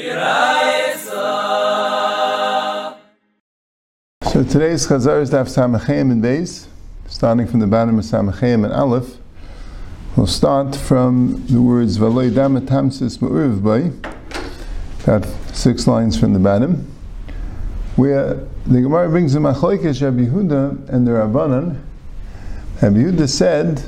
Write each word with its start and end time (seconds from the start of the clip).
So 0.00 0.06
today's 4.48 4.86
Chazar 4.86 5.20
is 5.20 5.30
Daf 5.30 5.48
Samachayim 5.48 6.10
and 6.10 6.24
Beis, 6.24 6.68
starting 7.06 7.46
from 7.46 7.60
the 7.60 7.66
bottom 7.66 7.98
of 7.98 8.04
Samachayim 8.06 8.64
and 8.64 8.72
Aleph. 8.72 9.18
We'll 10.16 10.26
start 10.26 10.74
from 10.74 11.44
the 11.48 11.60
words 11.60 11.98
V'loy 11.98 12.30
damet 12.30 12.68
hamsis 12.68 13.18
ma'uriv 13.18 13.62
bay, 13.62 13.92
about 15.04 15.26
six 15.54 15.86
lines 15.86 16.18
from 16.18 16.32
the 16.32 16.38
bottom, 16.38 16.90
where 17.96 18.36
the 18.64 18.80
Gemara 18.80 19.10
brings 19.10 19.34
the 19.34 19.40
Machlokes 19.40 20.00
Rabbi 20.00 20.22
Yehuda 20.22 20.88
and 20.88 21.06
the 21.06 21.10
Rabbanan. 21.10 21.78
Rabbi 22.80 22.96
Yehuda 22.96 23.28
said 23.28 23.84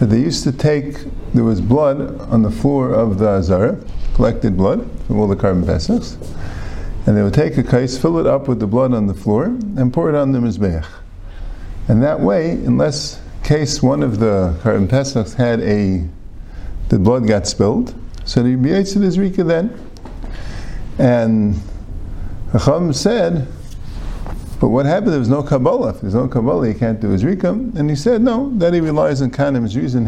that 0.00 0.06
they 0.06 0.18
used 0.18 0.42
to 0.42 0.50
take, 0.50 1.04
there 1.32 1.44
was 1.44 1.60
blood 1.60 2.20
on 2.22 2.42
the 2.42 2.50
floor 2.50 2.92
of 2.92 3.18
the 3.18 3.28
Azara, 3.28 3.78
collected 4.18 4.56
blood 4.56 4.84
from 5.06 5.20
all 5.20 5.28
the 5.28 5.36
korban 5.36 5.62
pesachs, 5.62 6.16
and 7.06 7.16
they 7.16 7.22
would 7.22 7.32
take 7.32 7.56
a 7.56 7.62
case, 7.62 7.96
fill 7.96 8.18
it 8.18 8.26
up 8.26 8.48
with 8.48 8.58
the 8.58 8.66
blood 8.66 8.92
on 8.92 9.06
the 9.06 9.14
floor, 9.14 9.44
and 9.44 9.92
pour 9.92 10.08
it 10.08 10.16
on 10.16 10.32
the 10.32 10.40
Mizbeach. 10.40 10.84
And 11.86 12.02
that 12.02 12.18
way, 12.18 12.50
unless 12.50 13.20
case 13.44 13.80
one 13.80 14.02
of 14.02 14.18
the 14.18 14.58
korban 14.64 14.88
pesachs 14.88 15.34
had 15.34 15.60
a, 15.60 16.04
the 16.88 16.98
blood 16.98 17.28
got 17.28 17.46
spilled, 17.46 17.94
so 18.24 18.42
the 18.42 18.56
be 18.56 18.70
Yitzid 18.70 19.04
is 19.04 19.20
Rika 19.20 19.44
then. 19.44 19.78
And 20.98 21.54
Chacham 22.50 22.92
said, 22.92 23.46
but 24.58 24.70
what 24.70 24.84
happened? 24.84 25.12
There 25.12 25.20
was 25.20 25.28
no 25.28 25.44
Kabbalah. 25.44 25.90
If 25.90 26.00
there's 26.00 26.16
no 26.16 26.26
Kabbalah, 26.26 26.66
you 26.66 26.74
can't 26.74 26.98
do 26.98 27.10
his 27.10 27.24
Rika. 27.24 27.50
And 27.50 27.88
he 27.88 27.94
said, 27.94 28.20
no, 28.20 28.50
that 28.58 28.74
he 28.74 28.80
relies 28.80 29.22
on 29.22 29.30
Kanim's 29.30 29.76
reason 29.76 30.06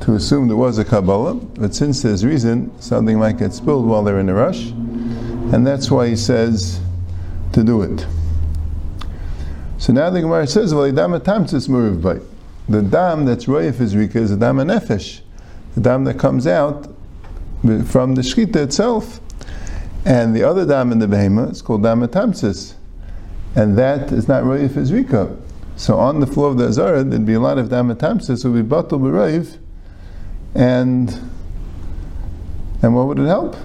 to 0.00 0.14
assume 0.14 0.48
there 0.48 0.56
was 0.56 0.78
a 0.78 0.84
Kabbalah. 0.84 1.34
But 1.34 1.74
since 1.74 2.02
there's 2.02 2.24
reason, 2.24 2.70
something 2.80 3.18
might 3.18 3.38
get 3.38 3.52
spilled 3.52 3.86
while 3.86 4.02
they're 4.02 4.20
in 4.20 4.28
a 4.28 4.34
rush. 4.34 4.70
And 5.52 5.66
that's 5.66 5.90
why 5.90 6.08
he 6.08 6.16
says 6.16 6.80
to 7.52 7.62
do 7.62 7.82
it. 7.82 8.06
So 9.78 9.92
now 9.92 10.10
the 10.10 10.20
Gemara 10.20 10.46
says, 10.46 10.74
"Well, 10.74 10.90
dam 10.90 11.12
tamtzis 11.12 11.68
muriv 11.68 12.02
bite." 12.02 12.22
The 12.68 12.82
dam 12.82 13.24
that's 13.24 13.44
royef 13.44 13.80
is 13.80 13.94
rika 13.94 14.18
is 14.18 14.30
the 14.30 14.36
dam 14.36 14.56
nefesh, 14.56 15.20
the 15.74 15.80
dam 15.80 16.04
that 16.04 16.18
comes 16.18 16.46
out 16.46 16.88
from 17.84 18.14
the 18.16 18.22
shkita 18.22 18.56
itself, 18.56 19.20
and 20.04 20.34
the 20.34 20.42
other 20.42 20.66
dam 20.66 20.90
in 20.90 20.98
the 20.98 21.06
behema 21.06 21.52
is 21.52 21.62
called 21.62 21.84
dam 21.84 22.00
tamtzis, 22.08 22.74
and 23.54 23.78
that 23.78 24.10
is 24.10 24.26
not 24.26 24.42
royef 24.42 24.76
is 24.76 24.92
rika. 24.92 25.36
So 25.76 25.96
on 25.98 26.18
the 26.18 26.26
floor 26.26 26.48
of 26.48 26.56
the 26.56 26.66
azara, 26.66 27.04
there'd 27.04 27.24
be 27.24 27.34
a 27.34 27.40
lot 27.40 27.58
of 27.58 27.68
dam 27.68 27.94
tamtzis 27.94 28.44
would 28.44 28.54
be 28.54 28.68
batal 28.68 28.98
b'roiv, 28.98 29.58
and 30.56 31.10
and 32.82 32.94
what 32.94 33.06
would 33.06 33.18
it 33.18 33.26
help? 33.26 33.56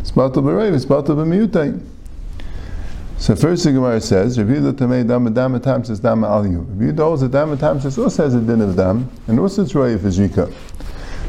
It's 0.00 0.12
batal 0.12 0.34
b'roiv, 0.34 0.74
it's 0.74 0.84
batal 0.84 1.16
b'miyutai. 1.16 1.82
So 3.18 3.34
first 3.34 3.64
the 3.64 3.72
Gemara 3.72 4.00
says, 4.02 4.38
Rabbi 4.38 4.52
Yehuda 4.52 4.72
Tamei 4.72 5.06
Dama 5.06 5.30
Dama 5.30 5.58
Tam 5.58 5.82
says 5.82 5.98
Dama 5.98 6.26
Aliyu. 6.26 6.58
Rabbi 6.58 6.92
Yehuda 6.92 6.98
holds 6.98 7.22
that 7.22 7.30
Dama 7.30 7.56
Tam 7.56 7.80
says 7.80 7.98
also 7.98 8.24
has 8.24 8.34
a 8.34 8.40
din 8.40 8.60
of 8.60 8.76
Dam, 8.76 9.10
and 9.26 9.40
also 9.40 9.62
it's 9.62 9.74
Roy 9.74 9.96
for 9.96 10.08
Zrika. 10.08 10.52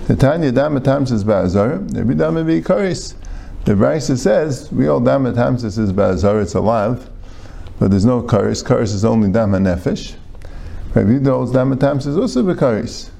The 0.07 0.15
Tanya 0.17 0.51
Dama 0.51 0.81
Tam 0.81 1.05
says 1.05 1.23
Ba'azar, 1.23 1.95
Rabbi 1.95 2.13
Dama 2.13 2.43
Karis. 2.43 3.13
The 3.63 3.73
Brisa 3.73 4.17
says, 4.17 4.69
we 4.71 4.87
all 4.87 4.99
Dama 4.99 5.33
Tam 5.33 5.57
says 5.57 5.77
Ba'azar, 5.93 6.41
it's 6.41 6.55
alive, 6.55 7.09
but 7.79 7.91
there's 7.91 8.05
no 8.05 8.21
Karis. 8.21 8.63
Karis 8.63 8.93
is 8.93 9.05
only 9.05 9.31
Dama 9.31 9.57
Nefesh. 9.57 10.15
Rabbi 10.93 11.11
Yehuda 11.11 11.27
holds 11.27 11.53
Dama 11.53 11.77
Tam 11.77 12.01
says 12.01 12.17
also 12.17 12.43
B'Karis. 12.43 13.11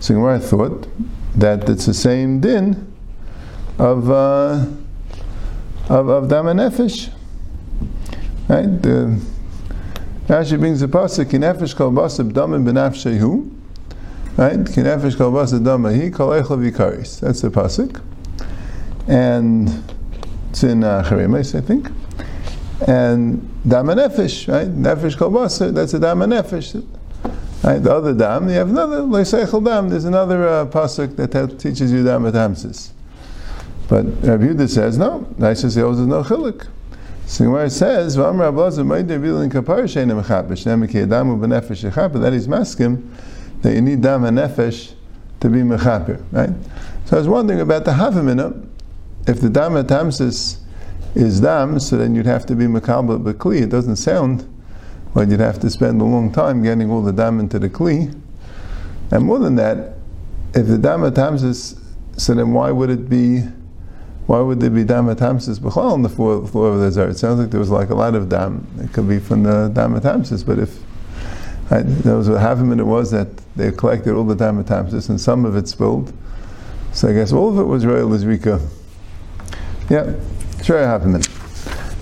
So 0.00 0.14
Gemara 0.14 0.38
thought 0.38 0.88
that 1.34 1.68
it's 1.68 1.86
the 1.86 1.94
same 1.94 2.40
din 2.40 2.92
of, 3.78 4.10
uh, 4.10 4.66
of, 5.88 6.08
of 6.08 6.28
Dama 6.28 6.52
Nefesh. 6.52 7.12
Right? 8.48 8.80
The 8.80 9.20
Rashi 10.28 10.58
brings 10.58 10.80
the 10.80 10.88
pasuk 10.88 11.26
kinefesh 11.26 11.76
kol 11.76 11.90
basab 11.92 12.32
damim 12.32 12.64
benafshehu. 12.64 13.50
Right? 14.36 14.58
Kinefesh 14.58 15.16
kol 15.16 15.32
basab 15.32 15.60
damahi 15.60 16.12
kol 16.12 16.30
echel. 16.30 17.20
That's 17.20 17.40
the 17.40 17.48
pasuk, 17.48 18.00
and 19.08 19.82
it's 20.50 20.62
in 20.62 20.84
uh, 20.84 21.08
I 21.08 21.60
think. 21.60 21.90
And 22.86 23.50
dam 23.68 23.88
and 23.88 24.00
nefesh, 24.00 24.52
right? 24.52 24.68
Nefesh 24.68 25.16
kol 25.16 25.30
basar. 25.30 25.72
That's 25.72 25.94
a 25.94 25.98
dam 25.98 26.22
and 26.22 26.32
nefesh. 26.32 26.84
Right? 27.62 27.78
The 27.78 27.94
other 27.94 28.14
dam, 28.14 28.48
you 28.48 28.54
have 28.54 28.68
another 28.68 29.02
leisechel 29.02 29.64
dam. 29.64 29.88
There's 29.88 30.04
another 30.04 30.46
uh, 30.46 30.66
pasuk 30.66 31.16
that 31.16 31.58
teaches 31.58 31.92
you 31.92 32.04
dam 32.04 32.22
adamsis. 32.24 32.90
But 33.88 34.04
Rabbi 34.22 34.44
Yehuda 34.44 34.68
says 34.68 34.98
no. 34.98 35.26
Rashi 35.38 35.70
says 35.70 35.76
no 35.76 36.22
chilik. 36.22 36.66
So 37.26 37.44
Gemara 37.44 37.70
says, 37.70 38.16
"V'amar 38.16 38.52
Ablaza 38.52 38.84
ma'idei 38.84 39.20
bilin 39.20 39.50
kapar 39.50 39.88
she'enim 39.88 40.22
mechaper 40.22 40.56
she'em 40.56 40.86
ki 40.86 40.98
adamu 40.98 41.38
b'nefesh 41.38 41.90
yechaper." 41.90 42.20
That 42.20 42.32
is 42.32 42.46
maskim 42.46 43.08
that 43.62 43.74
you 43.74 43.80
need 43.80 44.00
dam 44.00 44.24
and 44.24 44.38
nefesh 44.38 44.92
to 45.40 45.48
be 45.48 45.60
mechaper, 45.60 46.22
right? 46.30 46.50
So 47.06 47.16
I 47.16 47.18
was 47.18 47.28
wondering 47.28 47.60
about 47.60 47.84
the 47.84 47.92
havamina. 47.92 48.64
If 49.26 49.40
the 49.40 49.50
dam 49.50 49.72
tamsis 49.72 50.58
is 51.16 51.40
dam, 51.40 51.80
so 51.80 51.96
then 51.96 52.14
you'd 52.14 52.26
have 52.26 52.46
to 52.46 52.54
be 52.54 52.66
mekabel 52.66 53.22
b'kli. 53.22 53.62
It 53.62 53.70
doesn't 53.70 53.96
sound 53.96 54.48
like 55.16 55.28
you'd 55.28 55.40
have 55.40 55.58
to 55.60 55.70
spend 55.70 56.00
a 56.00 56.04
long 56.04 56.32
time 56.32 56.62
getting 56.62 56.90
all 56.90 57.02
the 57.02 57.12
dam 57.12 57.40
into 57.40 57.58
the 57.58 57.68
kli. 57.68 58.18
And 59.10 59.24
more 59.24 59.38
than 59.38 59.56
that, 59.56 59.94
if 60.54 60.66
the 60.66 60.78
dam 60.78 61.00
tamsis, 61.00 61.78
so 62.16 62.34
then 62.34 62.52
why 62.52 62.70
would 62.70 62.90
it 62.90 63.08
be? 63.08 63.42
why 64.26 64.40
would 64.40 64.58
there 64.58 64.70
be 64.70 64.82
dam 64.82 65.06
atamsis 65.06 65.58
b'chal 65.58 65.92
on 65.92 66.02
the 66.02 66.08
floor, 66.08 66.46
floor 66.46 66.70
of 66.70 66.80
the 66.80 66.86
desert? 66.86 67.10
It 67.10 67.18
sounds 67.18 67.38
like 67.38 67.50
there 67.50 67.60
was 67.60 67.70
like 67.70 67.90
a 67.90 67.94
lot 67.94 68.14
of 68.14 68.28
dam. 68.28 68.66
It 68.80 68.92
could 68.92 69.08
be 69.08 69.18
from 69.20 69.44
the 69.44 69.68
dam 69.72 69.98
atamsis, 69.98 70.44
but 70.44 70.58
if 70.58 70.80
right, 71.70 71.84
there 71.86 72.16
was 72.16 72.28
a 72.28 72.38
half 72.38 72.58
a 72.58 72.64
minute 72.64 72.86
was 72.86 73.12
that 73.12 73.28
they 73.54 73.70
collected 73.70 74.14
all 74.14 74.24
the 74.24 74.34
dam 74.34 74.62
atamsis 74.62 75.08
and 75.08 75.20
some 75.20 75.44
of 75.44 75.56
it 75.56 75.68
spilled, 75.68 76.12
so 76.92 77.08
I 77.08 77.12
guess 77.12 77.32
all 77.32 77.50
of 77.50 77.58
it 77.58 77.64
was 77.64 77.86
royal 77.86 78.08
Rika. 78.08 78.60
Yeah, 79.88 80.14
sure. 80.62 80.80
The 80.98 81.28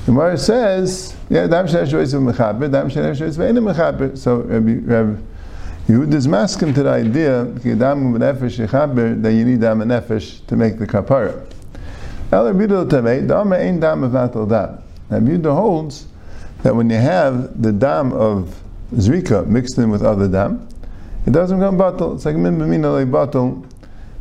Gemara 0.06 0.38
says, 0.38 1.14
yeah, 1.30 1.46
dam 1.46 1.66
shenesh 1.66 1.92
rois 1.92 2.14
mechaber, 2.14 2.70
dam 2.70 2.88
shenesh 2.90 3.20
rois 3.20 3.36
ve'ena 3.36 3.72
mechaber. 3.72 4.16
So 4.16 4.42
Rabbi, 4.42 4.80
Rabbi 4.84 5.20
Yehuda's 5.88 6.26
masking 6.26 6.72
to 6.72 6.82
the 6.82 6.90
idea 6.90 7.44
that 7.44 7.64
you 7.64 9.44
need 9.44 9.60
dam 9.60 9.82
and 9.82 9.90
nefesh 9.90 10.46
to 10.46 10.56
make 10.56 10.78
the 10.78 10.86
kapara. 10.86 11.46
El 12.32 12.52
Rabbi 12.52 12.66
Tamei, 12.66 13.28
Dama 13.28 13.56
ain't 13.56 13.80
dam 13.80 14.02
of 14.02 14.12
Natal 14.12 14.46
dam. 14.46 14.82
Rabbi 15.10 15.48
holds 15.48 16.06
that 16.62 16.74
when 16.74 16.88
you 16.88 16.96
have 16.96 17.60
the 17.62 17.70
dam 17.70 18.12
of 18.14 18.58
Zrika 18.94 19.46
mixed 19.46 19.76
in 19.76 19.90
with 19.90 20.02
other 20.02 20.26
dam, 20.26 20.66
it 21.26 21.32
doesn't 21.32 21.58
become 21.58 21.76
batal. 21.76 22.14
It's 22.14 22.24
like 22.24 22.36
min 22.36 22.58
b'mina 22.58 23.10
batal. 23.10 23.66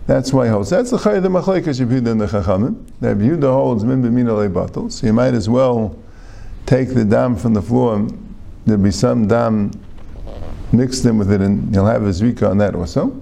That's 0.06 0.34
why 0.34 0.46
he 0.46 0.52
holds. 0.52 0.70
That's 0.70 0.91
the 0.91 0.97
chay 0.97 1.20
the 1.22 1.30
machlekes 1.30 1.80
Rabbi 1.80 2.09
and 2.09 2.20
the 2.20 2.28
Chachamim. 2.28 2.75
Rabbi 3.00 3.22
Yehuda 3.22 3.53
holds 3.53 3.85
min 3.85 4.03
b'mina 4.03 4.52
batal. 4.52 4.91
So 4.91 5.08
you 5.08 5.14
might 5.14 5.34
as 5.34 5.47
well 5.47 5.97
take 6.66 6.94
the 6.94 7.06
dam 7.06 7.35
from 7.35 7.53
the 7.53 7.62
floor. 7.62 8.07
There'll 8.66 8.81
be 8.81 8.91
some 8.91 9.28
dam 9.28 9.72
mixed 10.72 11.06
in 11.06 11.18
with 11.18 11.31
it, 11.31 11.41
and 11.41 11.74
you'll 11.74 11.85
have 11.85 12.03
a 12.03 12.09
zrika 12.09 12.50
on 12.50 12.57
that 12.59 12.75
also. 12.75 13.19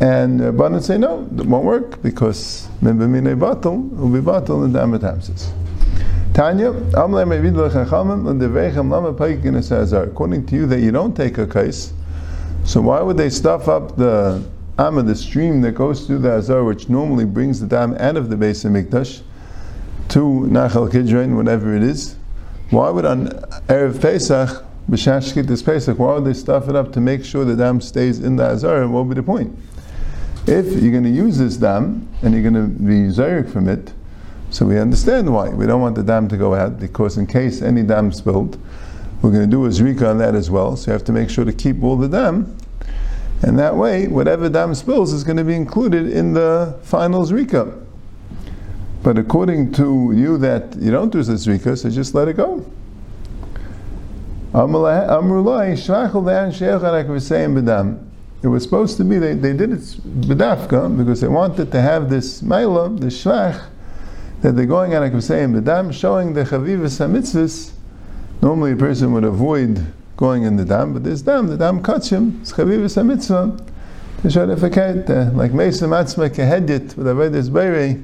And 0.00 0.40
uh, 0.40 0.52
Rabbanan 0.52 0.82
say 0.82 0.96
no, 0.96 1.28
it 1.38 1.46
won't 1.46 1.64
work 1.64 2.02
because 2.02 2.68
Mibamine 2.80 3.38
Batal 3.38 3.90
will 3.90 4.08
be 4.08 4.20
Batal 4.20 4.64
and 4.64 4.74
Damat 4.74 5.00
Hamsis. 5.00 5.52
Tanya, 6.32 6.70
according 10.02 10.46
to 10.46 10.56
you 10.56 10.66
that 10.66 10.80
you 10.80 10.90
don't 10.90 11.14
take 11.14 11.38
a 11.38 11.46
case, 11.46 11.92
so 12.64 12.80
why 12.80 13.02
would 13.02 13.16
they 13.16 13.28
stuff 13.28 13.68
up 13.68 13.96
the 13.96 14.42
Amma, 14.78 15.02
the 15.02 15.14
stream 15.14 15.60
that 15.60 15.72
goes 15.72 16.06
through 16.06 16.20
the 16.20 16.32
Azar, 16.32 16.64
which 16.64 16.88
normally 16.88 17.26
brings 17.26 17.60
the 17.60 17.66
dam 17.66 17.94
out 17.98 18.16
of 18.16 18.30
the 18.30 18.36
Beis 18.36 18.64
HaMikdash 18.64 19.20
to 20.08 20.20
Nachal 20.48 20.90
Kidron, 20.90 21.36
whatever 21.36 21.76
it 21.76 21.82
is? 21.82 22.16
Why 22.70 22.88
would 22.88 23.04
on 23.04 23.26
Erev 23.66 24.00
Pesach, 24.00 24.64
B'Shashkit 24.88 25.48
this 25.48 25.60
Pesach, 25.60 25.98
why 25.98 26.14
would 26.14 26.24
they 26.24 26.32
stuff 26.32 26.68
it 26.68 26.76
up 26.76 26.92
to 26.92 27.00
make 27.00 27.24
sure 27.24 27.44
the 27.44 27.56
dam 27.56 27.80
stays 27.80 28.20
in 28.20 28.36
the 28.36 28.44
Azar? 28.44 28.86
What 28.86 29.06
would 29.06 29.16
be 29.16 29.20
the 29.20 29.26
point? 29.26 29.58
If 30.46 30.80
you're 30.80 30.92
going 30.92 31.02
to 31.02 31.10
use 31.10 31.36
this 31.36 31.56
dam 31.56 32.08
and 32.22 32.32
you're 32.32 32.48
going 32.48 32.54
to 32.54 32.68
be 32.68 33.12
zayrik 33.12 33.52
from 33.52 33.68
it, 33.68 33.92
so 34.50 34.66
we 34.66 34.78
understand 34.78 35.34
why. 35.34 35.48
We 35.48 35.66
don't 35.66 35.80
want 35.80 35.96
the 35.96 36.04
dam 36.04 36.28
to 36.28 36.36
go 36.36 36.54
out 36.54 36.78
because 36.78 37.18
in 37.18 37.26
case 37.26 37.60
any 37.60 37.82
dam 37.82 38.12
spilled, 38.12 38.56
we're 39.20 39.32
going 39.32 39.50
to 39.50 39.50
do 39.50 39.66
a 39.66 39.68
zrika 39.70 40.08
on 40.08 40.18
that 40.18 40.36
as 40.36 40.48
well. 40.48 40.76
So 40.76 40.90
you 40.90 40.92
have 40.92 41.04
to 41.06 41.12
make 41.12 41.28
sure 41.28 41.44
to 41.44 41.52
keep 41.52 41.82
all 41.82 41.96
the 41.96 42.08
dam. 42.08 42.56
And 43.42 43.58
that 43.58 43.74
way, 43.74 44.06
whatever 44.06 44.48
dam 44.48 44.76
spills 44.76 45.12
is 45.12 45.24
going 45.24 45.38
to 45.38 45.44
be 45.44 45.56
included 45.56 46.08
in 46.08 46.34
the 46.34 46.78
final 46.82 47.24
zrika. 47.24 47.84
But 49.02 49.16
according 49.16 49.72
to 49.72 50.12
you 50.14 50.36
that 50.38 50.76
you 50.78 50.90
don't 50.90 51.10
do 51.10 51.22
the 51.22 51.32
zrika, 51.32 51.76
so 51.78 51.88
just 51.88 52.14
let 52.14 52.28
it 52.28 52.36
go. 52.36 52.64
It 58.42 58.46
was 58.48 58.62
supposed 58.62 58.96
to 58.96 59.04
be, 59.04 59.18
they, 59.18 59.34
they 59.34 59.52
did 59.52 59.72
it 59.72 59.80
b'dafka 59.80 60.96
because 60.96 61.20
they 61.20 61.28
wanted 61.28 61.70
to 61.72 61.80
have 61.80 62.10
this 62.10 62.42
maila, 62.42 62.98
the 62.98 63.06
shlach, 63.06 63.66
that 64.42 64.56
they're 64.56 64.66
going 64.66 64.94
on 64.94 65.02
a 65.04 65.10
Kusayim 65.10 65.60
B'dam, 65.60 65.92
showing 65.92 66.32
the 66.32 66.44
Chavivas 66.44 66.98
HaMitzvahs. 66.98 67.72
Normally 68.42 68.72
a 68.72 68.76
person 68.76 69.12
would 69.12 69.24
avoid 69.24 69.86
going 70.16 70.44
in 70.44 70.56
the 70.56 70.64
dam, 70.64 70.94
but 70.94 71.04
this 71.04 71.22
dam, 71.22 71.46
the 71.46 71.56
dam 71.56 71.82
cuts 71.82 72.10
him, 72.10 72.38
it's 72.40 72.52
Chavivas 72.52 72.96
HaMitzvah, 72.96 73.66
to 74.22 74.30
show 74.30 74.46
the 74.46 74.56
faket, 74.56 75.08
uh, 75.10 75.30
like 75.32 75.52
Mesa 75.52 75.84
Matzma 75.84 76.28
Kehedit, 76.28 76.96
with 76.96 77.06
Avedis 77.06 77.50
Beirei, 77.50 78.02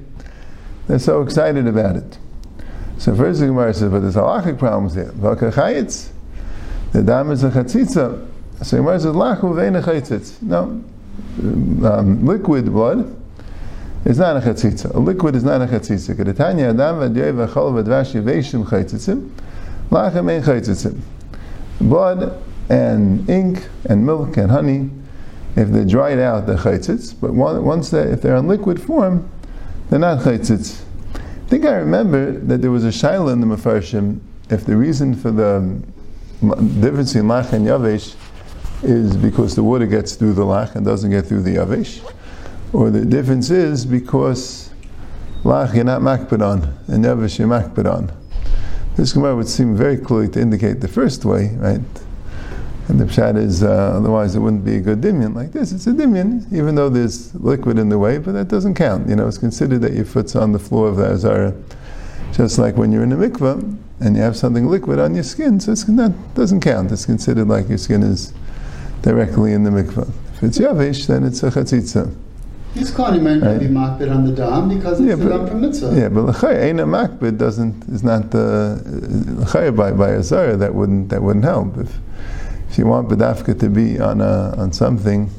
they're 0.87 0.99
so 0.99 1.23
excited 1.23 1.67
about 1.67 1.97
it. 1.97 2.19
So 2.99 3.15
first 3.15 3.41
the 3.41 3.47
Gemara 3.47 3.75
says, 3.75 3.91
but 3.91 4.01
there's 4.01 4.15
halachic 4.15 4.59
problems 4.59 4.95
here. 4.95 5.13
The 6.93 7.03
dam 7.03 7.31
is 7.31 7.45
a 7.45 7.51
chatzitza. 7.51 8.27
So 8.63 8.77
Gemara 8.79 9.01
says, 9.01 9.15
lachu 9.15 9.55
ve'en 9.55 9.83
chatzitz. 9.83 10.41
No, 10.43 10.83
um, 11.39 12.25
liquid 12.25 12.67
blood 12.67 13.15
is 14.05 14.19
not 14.19 14.37
a 14.37 14.41
chatzitza. 14.41 14.95
A 14.95 14.99
liquid 14.99 15.35
is 15.37 15.45
not 15.45 15.61
a 15.61 15.67
chatzitza. 15.67 16.15
Kedetanya 16.15 16.71
adam 16.71 17.01
v'adyoy 17.01 17.47
v'chol 17.47 17.83
v'dvash 17.83 18.15
yiveshim 18.15 18.65
chaytzitzim, 18.65 19.31
lachem 19.91 20.31
ein 20.31 20.43
chaytzitzim. 20.43 21.01
Blood 21.81 22.43
and 22.71 23.29
ink 23.29 23.69
and 23.89 24.07
milk 24.07 24.37
and 24.39 24.51
honey, 24.51 24.91
if 25.55 25.69
they're 25.69 25.85
dried 25.85 26.19
out, 26.19 26.47
they're 26.47 26.57
chaytzitz. 26.57 27.15
But 27.21 27.35
once 27.35 27.91
they, 27.91 28.03
if 28.03 28.23
they're 28.23 28.37
in 28.37 28.49
liquid 28.49 28.81
form, 28.81 29.29
they're 29.91 29.99
not 29.99 30.21
chaytzitz. 30.21 30.83
I 31.15 31.49
think 31.49 31.65
I 31.65 31.75
remember 31.75 32.33
that 32.33 32.63
there 32.63 32.71
was 32.71 32.85
a 32.85 32.89
shaila 32.89 33.33
in 33.33 33.41
the 33.41 33.47
Mefarshim 33.47 34.21
if 34.49 34.65
the 34.65 34.77
reason 34.77 35.15
for 35.15 35.31
the 35.31 35.57
um, 35.57 35.81
difference 36.81 37.15
in 37.15 37.27
lach 37.27 37.53
and 37.53 37.67
yavesh 37.67 38.15
is 38.83 39.17
because 39.17 39.57
the 39.57 39.63
water 39.63 39.87
gets 39.87 40.15
through 40.15 40.35
the 40.35 40.45
lach 40.45 40.77
and 40.77 40.85
doesn't 40.85 41.11
get 41.11 41.27
through 41.27 41.43
the 41.43 41.57
yavesh, 41.57 42.01
or 42.73 42.91
the 42.91 43.05
difference 43.05 43.51
is 43.51 43.85
because 43.85 44.71
lach 45.43 45.75
you're 45.75 45.85
not 45.85 46.01
makbid 46.01 46.47
on 46.47 46.63
and 46.87 47.05
yavesh 47.05 47.39
you're. 47.39 48.15
This 48.97 49.13
Gemara 49.13 49.37
would 49.37 49.49
seem 49.49 49.77
very 49.77 49.99
clearly 49.99 50.29
to 50.31 50.41
indicate 50.41 50.81
the 50.81 50.89
first 50.89 51.25
way, 51.25 51.55
right? 51.57 51.81
And 52.89 53.01
the 53.01 53.05
pshat 53.05 53.37
is, 53.37 53.65
uh, 53.65 53.95
otherwise 53.97 54.37
it 54.37 54.39
wouldn't 54.39 54.65
be 54.65 54.77
a 54.77 54.81
good 54.81 55.01
dimion 55.01 55.35
like 55.35 55.53
this. 55.53 55.73
It's 55.73 55.89
a 55.89 55.93
dimion, 55.93 56.47
even 56.53 56.77
though 56.77 56.89
there's 56.89 57.35
liquid 57.35 57.79
in 57.79 57.89
the 57.89 57.99
way, 57.99 58.19
but 58.19 58.33
that 58.33 58.47
doesn't 58.49 58.75
count. 58.75 59.09
You 59.09 59.17
know, 59.17 59.27
it's 59.27 59.39
considered 59.39 59.81
that 59.81 59.93
your 59.93 60.05
foot's 60.05 60.37
on 60.37 60.53
the 60.53 60.59
floor 60.61 60.89
of 60.89 60.97
the 60.97 61.11
azara. 61.11 61.53
Just 62.33 62.59
like 62.59 62.77
when 62.77 62.93
you're 62.93 63.03
in 63.03 63.13
a 63.13 63.17
mikvah 63.17 63.77
and 64.01 64.15
you 64.15 64.23
have 64.23 64.37
something 64.37 64.67
liquid 64.67 65.01
on 65.01 65.15
your 65.15 65.25
skin, 65.25 65.59
so 65.59 65.75
that 65.75 66.15
doesn't 66.35 66.61
count. 66.61 66.93
It's 66.93 67.07
considered 67.07 67.49
like 67.49 67.69
your 67.69 67.79
skin 67.79 68.03
is 68.03 68.33
directly 69.03 69.53
in 69.53 69.65
the 69.65 69.71
mikvah. 69.71 70.09
If 70.35 70.43
it's 70.43 70.59
yavish, 70.59 71.07
then 71.07 71.25
it's 71.25 71.43
a 71.43 71.51
chatzitza. 71.51 72.15
He's 72.75 72.91
calling 72.91 73.25
might 73.25 73.41
right. 73.41 73.59
be 73.59 73.67
makbid 73.67 74.15
on 74.15 74.27
the 74.27 74.33
dam 74.33 74.69
because 74.69 75.01
it's 75.01 75.09
yeah, 75.09 75.17
but, 75.17 75.31
dam 75.31 75.47
from 75.49 75.61
mitzvah. 75.63 75.99
Yeah, 75.99 76.09
but 76.11 76.25
l'chay 76.25 76.69
ain't 76.69 76.79
a 76.79 76.85
makbid 76.85 77.39
doesn't 77.39 77.85
is 77.89 78.03
not 78.03 78.31
the 78.31 78.83
l'chay 79.39 79.71
by 79.71 79.93
by 79.93 80.11
a 80.11 80.23
zara 80.23 80.57
that 80.59 80.75
wouldn't 80.75 81.09
that 81.09 81.23
wouldn't 81.23 81.47
help 81.47 81.79
if 81.79 81.99
if 82.69 82.79
you 82.79 82.87
want 82.87 83.09
Badafka 83.09 83.59
to 83.61 83.69
be 83.69 83.99
on 83.99 84.21
a, 84.21 84.55
on 84.57 84.73
something, 84.73 85.31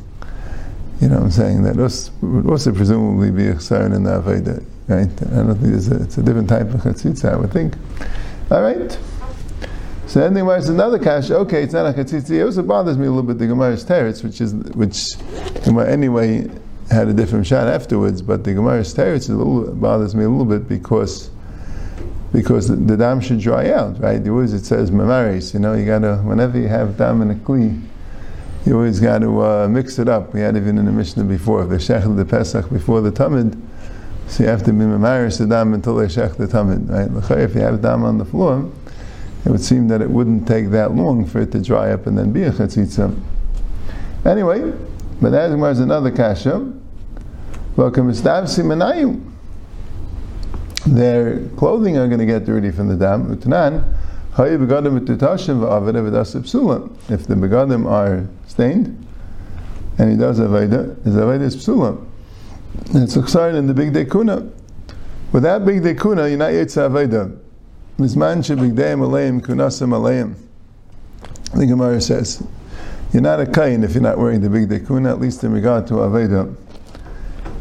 you 1.01 1.09
know 1.09 1.15
what 1.15 1.23
I'm 1.25 1.31
saying, 1.31 1.63
that 1.63 1.75
would 2.21 2.49
also 2.49 2.73
presumably 2.73 3.31
be 3.31 3.47
a 3.47 3.55
chsaron 3.55 3.95
in 3.95 4.03
the 4.03 4.21
Aveda, 4.21 4.63
right? 4.87 5.31
I 5.31 5.43
don't 5.43 5.55
think 5.55 5.75
it's 5.75 5.87
a, 5.89 6.01
it's 6.01 6.17
a 6.17 6.23
different 6.23 6.49
type 6.49 6.73
of 6.73 6.81
chatzitza, 6.81 7.33
I 7.33 7.35
would 7.35 7.51
think. 7.51 7.75
All 8.49 8.61
right. 8.61 8.97
So 10.07 10.21
the 10.21 10.39
Gemara 10.39 10.57
another 10.69 10.99
kash. 10.99 11.29
Okay, 11.29 11.63
it's 11.63 11.73
not 11.73 11.85
a 11.85 11.91
chatzitza. 11.91 12.31
It 12.31 12.41
also 12.41 12.63
bothers 12.63 12.97
me 12.97 13.07
a 13.07 13.09
little 13.09 13.23
bit. 13.23 13.39
The 13.39 13.47
Gemara's 13.47 13.83
teretz, 13.83 14.23
which 14.23 14.39
is 14.39 14.53
which 14.53 15.05
anyway 15.67 16.49
had 16.89 17.09
a 17.09 17.13
different 17.13 17.45
shot 17.45 17.67
afterwards, 17.67 18.21
but 18.21 18.45
the 18.45 18.53
Gemara's 18.53 18.95
teretz 18.95 19.27
bothers 19.81 20.15
me 20.15 20.23
a 20.23 20.29
little 20.29 20.45
bit 20.45 20.69
because 20.69 21.29
because 22.31 22.67
the, 22.67 22.75
the 22.75 22.97
dam 22.97 23.21
should 23.21 23.39
dry 23.39 23.71
out, 23.71 23.99
right? 23.99 24.17
The 24.23 24.29
always 24.29 24.53
it 24.53 24.65
says 24.65 24.91
mamaris, 24.91 25.53
you 25.53 25.59
know, 25.59 25.73
you 25.73 25.85
gotta, 25.85 26.17
whenever 26.17 26.59
you 26.59 26.67
have 26.67 26.97
dam 26.97 27.21
in 27.21 27.31
a 27.31 27.35
kli, 27.35 27.81
you 28.65 28.75
always 28.75 28.99
got 28.99 29.19
to 29.19 29.41
uh, 29.41 29.67
mix 29.69 29.97
it 29.97 30.09
up. 30.09 30.33
We 30.33 30.41
had 30.41 30.57
even 30.57 30.77
in 30.77 30.85
the 30.85 30.91
Mishnah 30.91 31.23
before, 31.23 31.65
the 31.65 31.77
shechel 31.77 32.17
the 32.17 32.25
Pesach 32.25 32.69
before 32.69 33.01
the 33.01 33.11
Tamid, 33.11 33.59
so 34.27 34.43
you 34.43 34.49
have 34.49 34.63
to 34.63 34.73
be 34.73 34.79
mamaris 34.79 35.37
the 35.37 35.47
dam 35.47 35.73
until 35.73 35.95
they 35.95 36.07
shech 36.07 36.35
the 36.35 36.47
Tamid, 36.47 36.89
right? 36.89 37.39
If 37.39 37.55
you 37.55 37.61
have 37.61 37.81
dam 37.81 38.03
on 38.03 38.17
the 38.17 38.25
floor, 38.25 38.69
it 39.45 39.49
would 39.49 39.63
seem 39.63 39.87
that 39.87 40.01
it 40.01 40.09
wouldn't 40.09 40.47
take 40.47 40.71
that 40.71 40.93
long 40.93 41.25
for 41.25 41.39
it 41.39 41.53
to 41.53 41.61
dry 41.61 41.91
up 41.91 42.07
and 42.07 42.17
then 42.17 42.33
be 42.33 42.43
a 42.43 42.51
chatzitza. 42.51 43.17
Anyway, 44.25 44.73
but 45.21 45.29
that 45.29 45.49
is 45.51 45.79
another 45.79 46.11
kasha. 46.11 46.73
Welcome, 47.77 48.11
Stavsi 48.11 48.65
Menayim 48.65 49.36
their 50.85 51.47
clothing 51.57 51.97
are 51.97 52.07
going 52.07 52.19
to 52.19 52.25
get 52.25 52.45
dirty 52.45 52.71
from 52.71 52.87
the 52.87 52.95
dam. 52.95 53.31
If 53.33 53.39
the 53.39 53.47
begadim 57.35 57.85
are 57.89 58.27
stained, 58.45 59.07
and 59.97 60.11
he 60.11 60.17
does 60.17 60.39
aveda, 60.39 61.03
his 61.03 61.15
aveda 61.15 61.41
is 61.41 61.55
psula. 61.55 61.97
It's 62.93 63.15
a 63.15 63.55
in 63.55 63.65
the 63.65 63.73
big 63.73 63.93
dekuna. 63.93 64.51
Without 65.31 65.65
big 65.65 65.81
dekuna, 65.81 66.29
you're 66.29 66.37
not 66.37 66.51
yetsa 66.51 66.87
aveda. 66.89 67.35
Mizman 67.97 68.43
shebigdeim 68.43 68.99
aleim 68.99 69.41
kunasim 69.41 69.89
aleim. 69.89 70.35
The 71.55 71.65
Gemara 71.65 71.99
says, 71.99 72.43
you're 73.11 73.23
not 73.23 73.39
a 73.39 73.47
kain 73.47 73.83
if 73.83 73.93
you're 73.95 74.03
not 74.03 74.19
wearing 74.19 74.41
the 74.41 74.49
big 74.49 74.69
dekuna, 74.69 75.09
at 75.09 75.19
least 75.19 75.43
in 75.43 75.51
regard 75.51 75.87
to 75.87 75.95
aveda. 75.95 76.55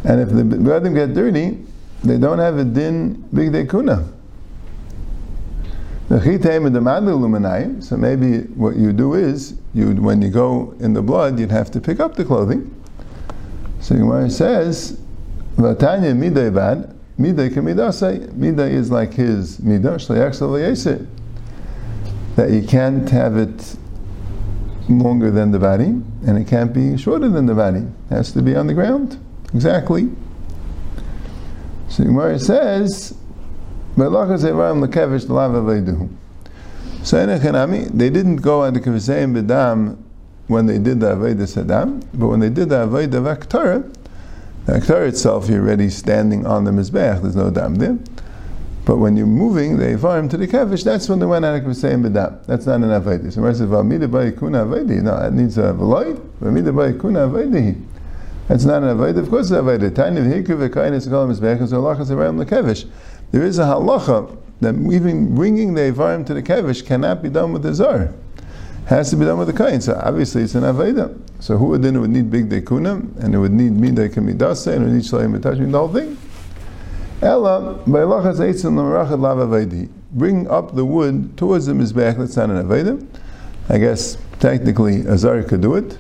And 0.05 0.21
if 0.21 0.29
the 0.29 0.43
begadim 0.43 0.95
get 0.95 1.15
dirty, 1.15 1.65
they 2.04 2.19
don't 2.19 2.38
have 2.38 2.58
a 2.58 2.64
din 2.64 3.25
big 3.32 3.52
dekuna. 3.52 4.12
So 6.08 7.96
maybe 7.96 8.38
what 8.54 8.76
you 8.76 8.93
do 8.93 9.14
is, 9.14 9.54
you 9.75 9.88
when 9.96 10.22
you 10.22 10.31
go 10.31 10.75
in 10.78 10.93
the 10.93 11.02
blood, 11.02 11.40
you'd 11.40 11.50
have 11.50 11.70
to 11.72 11.81
pick 11.81 11.98
up 11.98 12.14
the 12.14 12.25
clothing. 12.25 12.72
So 13.81 13.96
Gemara 13.96 14.31
says, 14.31 15.00
"Vatanya 15.56 16.14
midai 16.14 16.54
bad, 16.54 16.94
midai 17.19 17.50
kamidasai." 17.50 18.28
Midai 18.34 18.70
is 18.70 18.93
like 18.93 19.14
his 19.14 19.58
midah 19.58 19.96
shleyak 19.96 21.06
That 22.37 22.50
you 22.50 22.62
can't 22.62 23.10
have 23.10 23.37
it 23.37 23.76
longer 24.88 25.32
than 25.32 25.50
the 25.50 25.58
body, 25.58 26.00
and 26.25 26.38
it 26.38 26.46
can't 26.46 26.72
be 26.72 26.96
shorter 26.96 27.28
than 27.28 27.46
the 27.46 27.54
body. 27.54 27.81
It 27.81 28.14
has 28.14 28.31
to 28.32 28.43
be 28.43 28.54
on 28.54 28.69
the 28.69 28.75
ground 28.75 29.19
exactly. 29.52 30.10
So 31.96 32.04
Gemara 32.04 32.38
says, 32.38 33.14
"Melachas 33.96 34.44
evarim 34.44 34.87
lekevish 34.87 35.31
lava 35.31 35.62
veidu." 35.62 36.10
So 37.03 37.24
they 37.24 38.10
didn't 38.10 38.36
go 38.36 38.65
on 38.65 38.74
the 38.74 38.81
kavseim 38.81 39.34
bedam 39.34 39.96
when 40.46 40.67
they 40.67 40.76
did 40.76 41.00
the 41.00 41.17
avodah 41.17 41.36
sadam, 41.36 42.03
but 42.12 42.26
when 42.26 42.41
they 42.41 42.50
did 42.50 42.69
the 42.69 42.86
avodah 42.86 43.08
vaktara, 43.08 43.91
the 44.67 44.72
vaktara 44.74 45.08
itself 45.08 45.48
you're 45.48 45.62
already 45.62 45.88
standing 45.88 46.44
on 46.44 46.65
the 46.65 46.70
mizbeach. 46.70 47.22
There's 47.22 47.34
no 47.34 47.48
dam 47.48 47.76
there. 47.76 47.96
But 48.84 48.98
when 48.98 49.17
you're 49.17 49.26
moving 49.26 49.79
the 49.79 49.86
Evarim 49.86 50.29
to 50.29 50.36
the 50.36 50.46
Kevish, 50.46 50.84
that's 50.84 51.08
when 51.08 51.19
they 51.19 51.24
went 51.24 51.46
out 51.46 51.56
of 51.56 51.62
Kavseim 51.62 52.06
B'dam. 52.06 52.44
That's 52.44 52.67
not 52.67 52.74
an 52.74 52.91
Avaidi. 52.91 53.32
So 53.32 53.36
Gemara 53.36 53.55
says, 53.55 53.69
V'amida 53.69 54.06
ba'ikuna 54.06 54.67
Avaidi. 54.67 55.00
No, 55.03 55.19
that 55.19 55.32
needs 55.32 55.56
a 55.56 55.72
V'loi. 55.72 56.15
V'amida 56.43 56.72
ba'ikuna 56.74 57.26
Avaidi. 57.29 57.74
It's 58.48 58.65
not 58.65 58.84
an 58.84 58.96
avodah. 58.96 59.19
Of 59.19 59.29
course, 59.29 59.50
it's 59.50 59.58
an 59.58 59.65
avodah. 59.65 59.93
Tiny 59.93 60.20
v'hikru 60.20 60.69
v'kainis 60.69 61.08
v'kolam 61.08 61.34
mizbechas 61.34 61.72
v'lachas 61.72 62.10
around 62.10 62.36
the 62.36 62.46
kevish. 62.46 62.88
There 63.32 63.43
is 63.43 63.58
a 63.58 63.65
halacha 63.65 64.36
that 64.60 64.76
even 64.76 65.34
bringing 65.34 65.74
the 65.74 65.93
avarim 65.93 66.24
to 66.26 66.34
the 66.34 66.43
kevish 66.43 66.86
cannot 66.86 67.24
be 67.24 67.29
done 67.29 67.53
with 67.53 67.65
the 67.65 67.74
zar. 67.74 68.12
Has 68.86 69.10
to 69.10 69.17
be 69.17 69.24
done 69.24 69.38
with 69.38 69.48
the 69.48 69.53
kain. 69.53 69.81
So 69.81 70.00
obviously, 70.00 70.43
it's 70.43 70.55
an 70.55 70.62
avodah. 70.62 71.20
So 71.41 71.56
who 71.56 71.67
would 71.67 71.82
then 71.82 72.00
would 72.00 72.10
need 72.10 72.31
big 72.31 72.48
dekunim 72.48 73.17
and 73.20 73.34
it 73.34 73.38
would 73.38 73.53
need 73.53 73.72
midei 73.72 74.08
kamidase 74.08 74.69
and 74.72 74.82
it 74.82 74.86
would 74.86 74.94
need 74.94 75.03
shalayim 75.03 75.36
betashim 75.36 75.72
the 75.72 75.79
whole 75.79 75.88
thing. 75.88 76.17
Ella 77.20 77.82
b'lachas 77.84 78.38
eitzim 78.38 78.76
l'merachad 78.76 79.19
lav 79.19 79.38
avedi. 79.38 79.91
Bring 80.12 80.48
up 80.48 80.76
the 80.76 80.84
wood 80.84 81.36
towards 81.36 81.67
the 81.67 81.72
mizbech. 81.72 82.17
That's 82.17 82.36
not 82.36 82.50
an 82.50 82.65
avodah. 82.65 83.05
I 83.69 83.79
guess 83.79 84.17
technically 84.38 85.00
a 85.00 85.19
zar 85.19 85.43
could 85.43 85.62
do 85.62 85.74
it. 85.74 85.98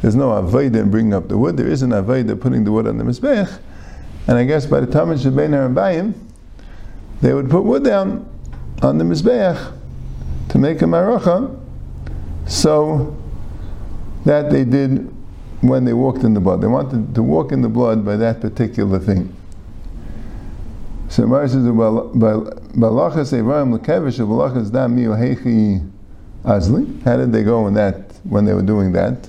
There's 0.00 0.14
no 0.14 0.28
avodah 0.28 0.76
in 0.76 0.90
bringing 0.90 1.12
up 1.14 1.28
the 1.28 1.36
wood. 1.36 1.56
There 1.56 1.66
is 1.66 1.82
an 1.82 1.90
avodah 1.90 2.40
putting 2.40 2.64
the 2.64 2.72
wood 2.72 2.86
on 2.86 2.98
the 2.98 3.04
mizbech. 3.04 3.58
And 4.26 4.38
I 4.38 4.44
guess 4.44 4.66
by 4.66 4.80
the 4.80 4.86
time 4.86 5.10
it's 5.10 5.24
Shabbein 5.24 5.50
Harabayim, 5.50 6.14
they 7.20 7.34
would 7.34 7.50
put 7.50 7.64
wood 7.64 7.82
down 7.84 8.28
on 8.82 8.98
the 8.98 9.04
mizbech 9.04 9.72
to 10.50 10.58
make 10.58 10.82
a 10.82 10.84
maracha, 10.84 11.58
so 12.46 13.16
that 14.24 14.50
they 14.50 14.64
did 14.64 15.12
when 15.62 15.84
they 15.84 15.92
walked 15.92 16.22
in 16.22 16.34
the 16.34 16.40
blood. 16.40 16.60
They 16.60 16.68
wanted 16.68 17.14
to 17.14 17.22
walk 17.22 17.50
in 17.52 17.62
the 17.62 17.68
blood 17.68 18.04
by 18.04 18.16
that 18.16 18.40
particular 18.40 18.98
thing. 18.98 19.34
So 21.08 21.26
Mar 21.26 21.48
says, 21.48 21.64
"Balachas 21.64 23.32
evarim 23.32 23.72
lekevish 23.76 24.20
balachas 24.20 24.70
dam 24.70 24.96
hechi 24.96 25.82
azli." 26.44 27.02
How 27.02 27.16
did 27.16 27.32
they 27.32 27.42
go 27.42 27.66
in 27.66 27.74
that 27.74 28.12
when 28.24 28.44
they 28.44 28.54
were 28.54 28.62
doing 28.62 28.92
that? 28.92 29.28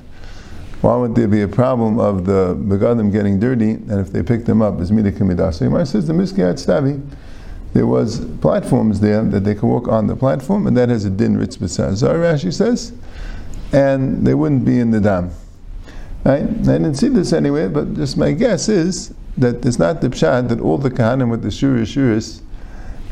Why 0.81 0.95
would 0.95 1.15
there 1.15 1.27
be 1.27 1.41
a 1.41 1.47
problem 1.47 1.99
of 1.99 2.25
the 2.25 2.55
begadim 2.55 3.11
getting 3.11 3.39
dirty, 3.39 3.71
and 3.71 3.99
if 3.99 4.11
they 4.13 4.23
pick 4.23 4.45
them 4.45 4.61
up, 4.61 4.79
is 4.79 4.91
midah 4.91 5.11
kamidasa? 5.11 5.59
Gemara 5.59 5.85
says 5.85 6.07
the 6.07 6.13
miskiyat 6.13 6.53
stavi. 6.53 7.05
there 7.73 7.85
was 7.85 8.25
platforms 8.41 8.99
there 9.01 9.23
that 9.23 9.43
they 9.43 9.55
could 9.55 9.67
walk 9.67 9.87
on 9.89 10.07
the 10.07 10.15
platform, 10.15 10.67
and 10.67 10.77
that 10.77 10.89
has 10.89 11.03
a 11.03 11.09
din 11.09 11.37
ritz 11.37 11.57
b'sazar, 11.57 12.15
Rashi 12.15 12.53
says, 12.53 12.93
and 13.73 14.25
they 14.25 14.33
wouldn't 14.33 14.63
be 14.63 14.79
in 14.79 14.91
the 14.91 15.01
dam. 15.01 15.31
Right? 16.23 16.43
I 16.43 16.43
didn't 16.43 16.95
see 16.95 17.09
this 17.09 17.33
anywhere, 17.33 17.69
but 17.69 17.93
just 17.93 18.17
my 18.17 18.31
guess 18.31 18.69
is 18.69 19.13
that 19.37 19.65
it's 19.65 19.79
not 19.79 20.01
the 20.01 20.09
pshat 20.09 20.49
that 20.49 20.59
all 20.59 20.77
the 20.77 20.89
kahanim 20.89 21.29
with 21.29 21.41
the 21.41 21.49
shuris 21.49 21.93
shuris 21.93 22.41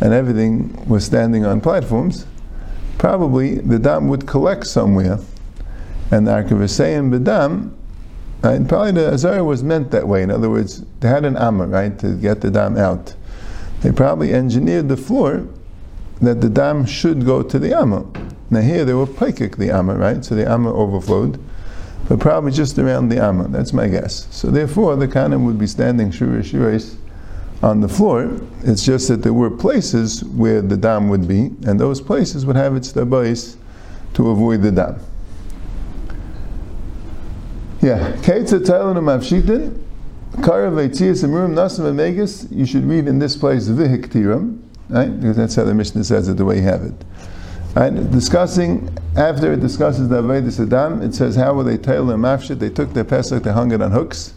and 0.01 0.13
everything 0.13 0.87
was 0.87 1.05
standing 1.05 1.45
on 1.45 1.61
platforms. 1.61 2.25
Probably 2.97 3.55
the 3.55 3.79
dam 3.79 4.07
would 4.07 4.27
collect 4.27 4.67
somewhere, 4.67 5.19
and 6.11 6.27
the 6.27 6.31
Arkavasayim 6.31 7.17
B'dam, 7.17 7.73
right, 8.43 8.67
probably 8.67 8.91
the 8.93 9.13
Azara 9.13 9.43
was 9.43 9.63
meant 9.63 9.91
that 9.91 10.07
way. 10.07 10.23
In 10.23 10.31
other 10.31 10.49
words, 10.49 10.83
they 10.99 11.07
had 11.07 11.25
an 11.25 11.37
amma, 11.37 11.67
right, 11.67 11.97
to 11.99 12.13
get 12.15 12.41
the 12.41 12.51
dam 12.51 12.77
out. 12.77 13.13
They 13.81 13.91
probably 13.91 14.33
engineered 14.33 14.89
the 14.89 14.97
floor 14.97 15.47
that 16.21 16.41
the 16.41 16.49
dam 16.49 16.85
should 16.85 17.25
go 17.25 17.43
to 17.43 17.59
the 17.59 17.77
amma. 17.77 18.05
Now 18.49 18.61
here 18.61 18.85
they 18.85 18.93
were 18.93 19.05
paikik 19.05 19.57
the 19.57 19.71
amma, 19.71 19.95
right? 19.95 20.23
So 20.23 20.35
the 20.35 20.49
amma 20.49 20.73
overflowed 20.73 21.39
but 22.07 22.19
probably 22.19 22.51
just 22.51 22.79
around 22.79 23.09
the 23.09 23.21
Amma. 23.21 23.47
That's 23.49 23.73
my 23.73 23.87
guess. 23.87 24.27
So 24.31 24.49
therefore, 24.49 24.95
the 24.95 25.07
Kanim 25.07 25.45
would 25.45 25.59
be 25.59 25.67
standing 25.67 26.09
shura 26.09 26.39
shurais 26.39 26.95
on 27.61 27.81
the 27.81 27.89
floor. 27.89 28.39
It's 28.63 28.85
just 28.85 29.07
that 29.09 29.23
there 29.23 29.33
were 29.33 29.49
places 29.49 30.23
where 30.23 30.61
the 30.61 30.77
dam 30.77 31.09
would 31.09 31.27
be, 31.27 31.51
and 31.65 31.79
those 31.79 31.99
places 31.99 32.45
would 32.45 32.55
have 32.55 32.75
its 32.75 32.93
tabais 32.93 33.57
to 34.13 34.29
avoid 34.29 34.61
the 34.61 34.71
dam. 34.71 34.99
Yeah, 37.87 38.11
Keitza 38.17 38.59
Tailan 38.59 38.97
Mavshitin, 38.97 39.81
Kara 40.43 40.69
Veitzias 40.69 41.23
Amurim 41.23 41.53
Nasim 41.53 42.51
you 42.51 42.65
should 42.65 42.83
read 42.83 43.07
in 43.07 43.17
this 43.17 43.37
place 43.37 43.69
Vihiktiram, 43.69 44.61
right? 44.89 45.17
Because 45.17 45.37
that's 45.37 45.55
how 45.55 45.63
the 45.63 45.73
Mishnah 45.73 46.03
says 46.03 46.27
it, 46.27 46.35
the 46.35 46.43
way 46.43 46.57
you 46.57 46.63
have 46.63 46.83
it. 46.83 46.93
Right? 47.77 47.91
Discussing, 48.11 48.93
after 49.15 49.53
it 49.53 49.61
discusses 49.61 50.09
the 50.09 50.21
Avedis 50.21 50.59
Adam, 50.59 51.01
it 51.01 51.15
says, 51.15 51.37
how 51.37 51.53
were 51.53 51.63
they 51.63 51.77
tail 51.77 52.11
and 52.11 52.21
mafshit? 52.21 52.59
They 52.59 52.69
took 52.69 52.91
their 52.91 53.05
Pesach, 53.05 53.43
they 53.43 53.53
hung 53.53 53.71
it 53.71 53.81
on 53.81 53.91
hooks, 53.91 54.33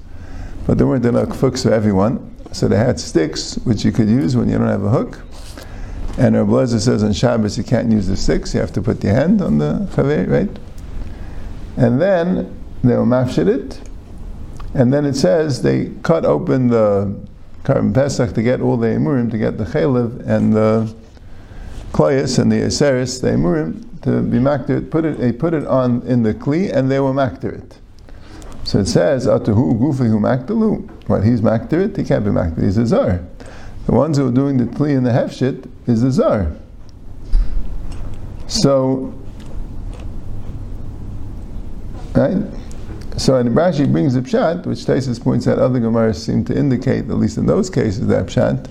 but 0.65 0.79
there 0.79 0.87
weren't 0.87 1.05
enough 1.05 1.41
hooks 1.41 1.65
for 1.65 1.73
everyone. 1.73 2.33
So 2.53 2.69
they 2.69 2.77
had 2.77 3.01
sticks, 3.01 3.57
which 3.65 3.85
you 3.85 3.91
could 3.91 4.09
use 4.09 4.37
when 4.37 4.49
you 4.49 4.59
don't 4.59 4.69
have 4.69 4.85
a 4.85 4.91
hook. 4.91 5.23
And 6.19 6.37
Rabbi 6.37 6.53
Lezer 6.53 6.79
says 6.79 7.03
on 7.03 7.13
Shabbos 7.13 7.59
you 7.59 7.65
can't 7.65 7.91
use 7.91 8.07
the 8.07 8.17
sticks, 8.17 8.55
you 8.55 8.61
have 8.61 8.73
to 8.75 8.81
put 8.81 9.03
your 9.03 9.15
hand 9.15 9.43
on 9.43 9.59
the 9.59 9.89
chaver, 9.91 10.31
right? 10.31 10.59
And 11.77 12.01
then 12.01 12.60
they 12.83 12.97
will 12.97 13.07
mafshit 13.07 13.49
it, 13.49 13.81
and 14.75 14.93
then 14.93 15.05
it 15.05 15.15
says 15.15 15.63
they 15.63 15.93
cut 16.03 16.25
open 16.25 16.69
the 16.69 17.15
korban 17.65 17.93
pesach 17.93 18.35
to 18.35 18.43
get 18.43 18.61
all 18.61 18.77
the 18.77 18.89
emurim, 18.89 19.31
to 19.31 19.39
get 19.39 19.59
the 19.59 19.65
chalev 19.65 20.27
and 20.27 20.53
the 20.53 20.95
Kloyas 21.93 22.39
and 22.39 22.51
the 22.51 22.57
Aseris, 22.57 23.21
the 23.21 23.29
Emurim, 23.29 23.85
to 24.03 24.23
be 24.23 24.39
makter, 24.39 24.89
put 24.89 25.05
it, 25.05 25.19
they 25.19 25.33
put 25.33 25.55
it 25.55 25.67
on 25.67 26.03
in 26.03 26.23
the 26.23 26.33
Kli 26.33 26.73
and 26.73 26.91
they 26.91 27.01
will 27.01 27.13
makter 27.13 27.53
it. 27.53 27.79
So 28.65 28.79
it 28.79 28.87
says, 28.87 29.27
Atahu 29.27 29.79
Gufi 29.79 30.09
hu 30.09 30.89
Well, 31.09 31.23
he's 31.23 31.41
makter 31.41 31.85
it, 31.85 31.97
he 31.97 32.05
can't 32.05 32.25
be 32.25 32.31
makter, 32.31 32.63
he's 32.63 32.77
a 32.77 32.87
Zar. 32.87 33.27
The 33.87 33.93
ones 33.93 34.19
who 34.19 34.29
are 34.29 34.33
doing 34.33 34.57
the 34.57 34.65
Kli 34.65 34.97
and 34.97 35.05
the 35.05 35.11
Hefshit 35.11 35.69
is 35.89 36.03
the 36.03 36.13
Zar. 36.13 36.53
So, 38.47 39.13
right? 42.15 42.37
So, 43.17 43.37
and 43.37 43.51
Rashi 43.51 43.91
brings 43.91 44.15
the 44.15 44.21
pshat, 44.21 44.67
which 44.67 44.81
Taisus 44.81 45.21
points 45.23 45.47
out 45.47 45.59
other 45.59 45.81
Gemaras 45.81 46.17
seem 46.17 46.45
to 46.47 46.57
indicate, 46.57 47.11
at 47.11 47.17
least 47.17 47.37
in 47.37 47.47
those 47.47 47.69
cases, 47.69 48.07
that 48.07 48.27
pshat, 48.27 48.71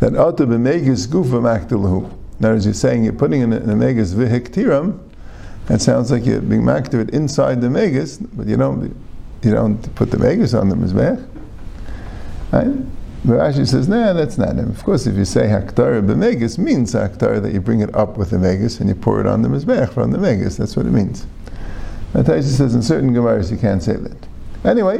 that 0.00 0.14
Ata 0.14 0.46
b'megis 0.46 1.08
gufa 1.08 1.40
maktalahu. 1.40 2.04
In 2.38 2.44
other 2.44 2.54
words, 2.54 2.64
you're 2.64 2.74
saying 2.74 3.04
you're 3.04 3.12
putting 3.12 3.40
in 3.40 3.50
the 3.50 3.76
megas 3.76 4.14
vihiktiram, 4.14 4.98
it 5.68 5.80
sounds 5.80 6.10
like 6.10 6.26
you're 6.26 6.40
being 6.40 6.62
maktir 6.62 7.08
inside 7.10 7.60
the 7.60 7.70
megas, 7.70 8.18
but 8.18 8.46
you 8.46 8.56
don't 8.56 8.94
you 9.42 9.50
don't 9.50 9.94
put 9.94 10.10
the 10.10 10.18
megas 10.18 10.54
on 10.54 10.68
the 10.68 10.74
mizbech. 10.74 11.24
Right? 12.52 12.86
But 13.24 13.34
Rashi 13.34 13.66
says, 13.66 13.88
no, 13.88 14.12
that's 14.12 14.38
not 14.38 14.56
him. 14.56 14.70
Of 14.70 14.82
course, 14.82 15.06
if 15.06 15.16
you 15.16 15.24
say 15.24 15.42
haktar 15.46 16.04
b'megas 16.04 16.58
means 16.58 16.94
haktar 16.94 17.40
that 17.40 17.52
you 17.52 17.60
bring 17.60 17.80
it 17.80 17.94
up 17.94 18.16
with 18.16 18.30
the 18.30 18.38
megas 18.38 18.80
and 18.80 18.88
you 18.88 18.96
pour 18.96 19.20
it 19.20 19.26
on 19.26 19.42
the 19.42 19.48
mizbech 19.48 19.92
from 19.92 20.10
the 20.10 20.18
megas. 20.18 20.56
That's 20.56 20.76
what 20.76 20.86
it 20.86 20.90
means. 20.90 21.26
But 22.12 22.26
Taisha 22.26 22.44
says 22.44 22.74
in 22.74 22.82
certain 22.82 23.14
gemaras 23.14 23.50
you 23.50 23.56
can't 23.56 23.82
say 23.82 23.94
that. 23.96 24.16
Anyway, 24.64 24.98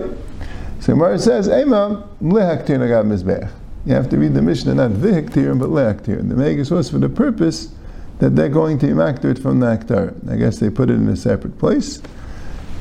so 0.81 0.95
Gemara 0.95 1.19
says, 1.19 1.49
"Ema 1.49 2.09
lehaktir 2.23 2.79
mizbech." 3.05 3.51
You 3.85 3.95
have 3.95 4.09
to 4.11 4.17
read 4.17 4.35
the 4.35 4.43
Mishnah 4.43 4.75
not 4.75 4.93
vihiktir 4.93 5.59
but 5.59 5.69
leaktir. 5.69 6.29
The 6.29 6.35
Megas 6.35 6.71
was 6.71 6.89
for 6.89 6.99
the 6.99 7.09
purpose 7.09 7.69
that 8.19 8.37
they're 8.37 8.49
going 8.49 8.79
to 8.79 8.87
emaktir 8.87 9.33
it 9.33 9.39
from 9.39 9.61
the 9.61 9.67
aktar. 9.67 10.15
I 10.31 10.37
guess 10.37 10.59
they 10.59 10.71
put 10.71 10.91
it 10.91 10.95
in 10.95 11.09
a 11.09 11.17
separate 11.17 11.59
place, 11.59 12.01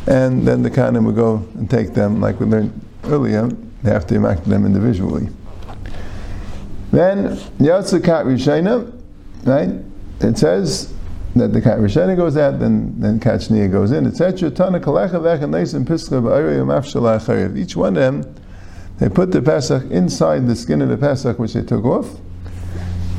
and 0.07 0.47
then 0.47 0.61
the 0.61 0.69
kanim 0.69 1.05
would 1.05 1.15
go 1.15 1.45
and 1.55 1.69
take 1.69 1.93
them, 1.93 2.21
like 2.21 2.39
we 2.39 2.45
learned 2.45 2.79
earlier, 3.05 3.49
they 3.81 3.89
have 3.91 4.05
to 4.07 4.15
emaktir 4.15 4.45
them 4.45 4.65
individually. 4.65 5.29
Then, 6.91 7.37
Yatzakat 7.59 8.25
Rishayna, 8.25 8.91
right? 9.45 9.69
It 10.19 10.37
says 10.37 10.93
that 11.35 11.53
the 11.53 11.61
Rishayna 11.61 12.15
goes 12.15 12.35
out, 12.37 12.59
then, 12.59 12.99
then 12.99 13.19
Shniya 13.19 13.71
goes 13.71 13.91
in, 13.91 14.05
etc. 14.05 14.51
Tana 14.51 14.79
Kalecha 14.79 15.13
Vech 15.13 15.43
and 15.43 15.53
Neisim 15.53 15.85
Piskha 15.85 16.21
Ba'ayra 16.21 17.57
Each 17.57 17.75
one 17.75 17.95
of 17.97 18.23
them 18.23 18.35
they 19.01 19.09
put 19.09 19.31
the 19.31 19.41
Pesach 19.41 19.89
inside 19.89 20.47
the 20.47 20.55
skin 20.55 20.79
of 20.79 20.89
the 20.89 20.95
Pesach, 20.95 21.39
which 21.39 21.53
they 21.53 21.63
took 21.63 21.85
off, 21.85 22.19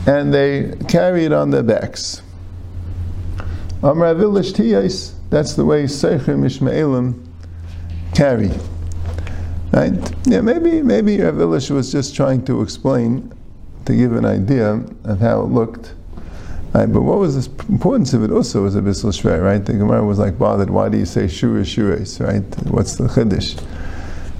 and 0.06 0.32
they 0.32 0.76
carry 0.86 1.24
it 1.24 1.32
on 1.32 1.50
their 1.50 1.64
backs. 1.64 2.22
Amravilish 3.80 4.52
tiyas, 4.52 5.14
that's 5.28 5.54
the 5.54 5.64
way 5.64 5.84
Seichim 5.84 6.44
Ishmaelim 6.44 7.26
carry. 8.14 8.52
Right? 9.72 9.92
Yeah, 10.24 10.40
maybe 10.42 10.82
maybe 10.82 11.20
Rav 11.20 11.34
Ilish 11.34 11.70
was 11.72 11.90
just 11.90 12.14
trying 12.14 12.44
to 12.44 12.62
explain, 12.62 13.32
to 13.86 13.96
give 13.96 14.12
an 14.12 14.24
idea 14.24 14.84
of 15.02 15.18
how 15.18 15.40
it 15.40 15.48
looked. 15.48 15.94
Right, 16.74 16.90
but 16.90 17.02
what 17.02 17.18
was 17.18 17.46
the 17.46 17.64
importance 17.68 18.14
of 18.14 18.24
it 18.24 18.30
also 18.30 18.62
was 18.62 18.74
a 18.74 18.80
bissel 18.80 19.10
shver, 19.10 19.42
right? 19.42 19.62
The 19.62 19.74
Gemara 19.74 20.04
was 20.04 20.18
like 20.18 20.38
bothered, 20.38 20.70
why 20.70 20.88
do 20.88 20.96
you 20.96 21.04
say 21.04 21.24
shura 21.24 21.62
shuras, 21.62 22.18
right? 22.24 22.42
What's 22.70 22.96
the 22.96 23.04
chiddush? 23.04 23.60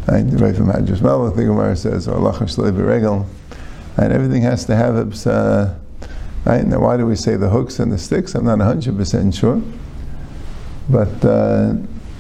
Right, 0.08 0.24
right 0.40 0.56
from 0.56 0.66
Hadrash 0.66 1.36
the 1.36 1.44
Gemara 1.44 1.76
says, 1.76 2.08
or 2.08 2.16
lachash 2.16 2.56
regel. 2.58 3.26
And 3.98 4.12
everything 4.12 4.42
has 4.42 4.64
to 4.64 4.74
have 4.74 4.96
its, 4.96 5.26
uh, 5.26 5.78
right? 6.46 6.64
Now, 6.64 6.80
why 6.80 6.96
do 6.96 7.06
we 7.06 7.16
say 7.16 7.36
the 7.36 7.50
hooks 7.50 7.78
and 7.78 7.92
the 7.92 7.98
sticks? 7.98 8.34
I'm 8.34 8.46
not 8.46 8.58
100% 8.58 9.38
sure. 9.38 9.62
But, 10.88 11.24
uh, 11.24 11.74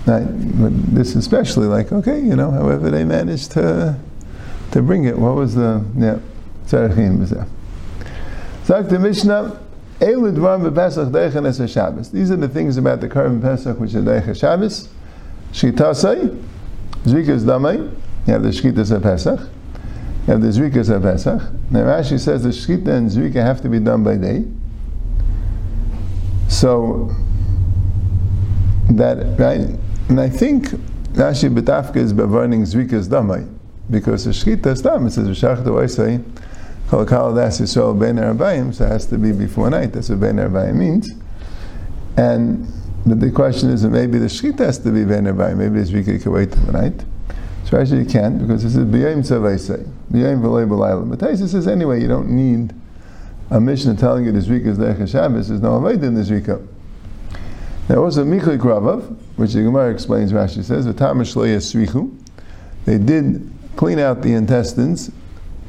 right, 0.06 0.26
but 0.60 0.94
this 0.94 1.14
especially, 1.16 1.66
like, 1.66 1.90
okay, 1.90 2.20
you 2.20 2.36
know, 2.36 2.50
however 2.50 2.90
they 2.90 3.04
managed 3.04 3.52
to 3.52 3.98
to 4.72 4.82
bring 4.82 5.04
it. 5.04 5.16
What 5.16 5.36
was 5.36 5.54
the, 5.54 5.84
yeah, 5.96 6.18
Tzarechim 6.66 7.20
was 7.20 7.30
there. 7.30 7.46
The 8.82 8.98
Mishnah, 8.98 9.61
These 10.02 10.10
are 12.30 12.36
the 12.36 12.50
things 12.52 12.76
about 12.76 13.00
the 13.00 13.08
Karban 13.08 13.40
Pesach 13.40 13.78
which 13.78 13.94
are 13.94 14.02
Deicha 14.02 14.36
Shabbos. 14.36 14.88
Shitasai, 15.52 16.44
Zrikas 17.04 17.44
Damai, 17.44 17.88
you 18.26 18.32
have 18.32 18.42
the 18.42 18.48
Shkitas 18.48 18.90
of 18.90 19.04
Pesach, 19.04 19.38
you 19.38 20.26
have 20.26 20.40
the 20.40 20.48
Zrikas 20.48 20.92
of 20.92 21.02
Pesach. 21.02 21.40
Now 21.70 21.84
Rashi 21.84 22.18
says 22.18 22.42
the 22.42 22.48
Shkita 22.48 22.88
and 22.88 23.08
Zrika 23.08 23.34
have 23.34 23.60
to 23.60 23.68
be 23.68 23.78
done 23.78 24.02
by 24.02 24.16
day. 24.16 24.44
So, 26.48 27.14
that, 28.90 29.38
right? 29.38 29.68
And 30.08 30.20
I 30.20 30.28
think 30.28 30.70
Rashi 31.12 31.48
Betafka 31.54 31.98
is 31.98 32.12
bevarning 32.12 32.62
Zrikas 32.62 33.06
Damai, 33.06 33.48
because 33.88 34.24
the 34.24 34.32
Shkita 34.32 34.66
is 34.66 34.82
Dam, 34.82 35.06
it 35.06 35.10
says, 35.10 35.28
V'shachta 35.28 35.66
Oisai, 35.66 36.24
Kol 36.92 37.06
Kal 37.06 37.34
Das 37.34 37.58
Yisrael 37.58 37.98
Ben 37.98 38.16
Arbayim, 38.16 38.74
so 38.74 38.84
it 38.84 38.88
has 38.90 39.06
to 39.06 39.16
be 39.16 39.32
before 39.32 39.70
night, 39.70 39.94
that's 39.94 40.10
what 40.10 40.20
Ben 40.20 40.36
Arbayim 40.36 40.74
means. 40.74 41.10
And 42.18 42.70
but 43.06 43.18
the 43.18 43.30
question 43.30 43.70
is, 43.70 43.80
that 43.80 43.88
maybe 43.88 44.18
the 44.18 44.26
shkita 44.26 44.58
has 44.58 44.78
to 44.80 44.90
be 44.90 45.06
ben 45.06 45.24
maybe 45.24 45.80
the 45.80 45.90
shkita 45.90 46.22
can 46.22 46.32
wait 46.32 46.52
till 46.52 46.62
the 46.66 46.72
night. 46.72 47.02
So 47.64 47.80
actually 47.80 48.00
you 48.00 48.04
can't, 48.04 48.38
because 48.38 48.62
this 48.62 48.76
is 48.76 48.84
b'yayim 48.84 49.20
tzavaysay, 49.20 49.90
b'yayim 50.12 50.42
v'lei 50.42 50.68
b'layla. 50.68 51.08
But 51.08 51.20
Taisa 51.20 51.48
says 51.48 51.66
anyway, 51.66 52.02
you 52.02 52.08
don't 52.08 52.28
need 52.28 52.74
a 53.50 53.58
mission 53.58 53.96
telling 53.96 54.26
you 54.26 54.32
the 54.32 54.40
zrika 54.40 54.66
is 54.66 54.76
lecha 54.76 55.10
Shabbos, 55.10 55.48
there's 55.48 55.62
no 55.62 55.76
avoid 55.76 56.04
in 56.04 56.14
the 56.14 56.20
zrika. 56.20 56.62
Now 57.88 58.04
also 58.04 58.22
Michli 58.26 58.58
Kravav, 58.58 59.16
which 59.36 59.54
the 59.54 59.62
Gemara 59.62 59.90
explains, 59.90 60.30
Rashi 60.30 60.62
says, 60.62 60.84
srichu. 60.84 62.18
They 62.84 62.98
did 62.98 63.50
clean 63.76 63.98
out 63.98 64.20
the 64.20 64.34
intestines 64.34 65.10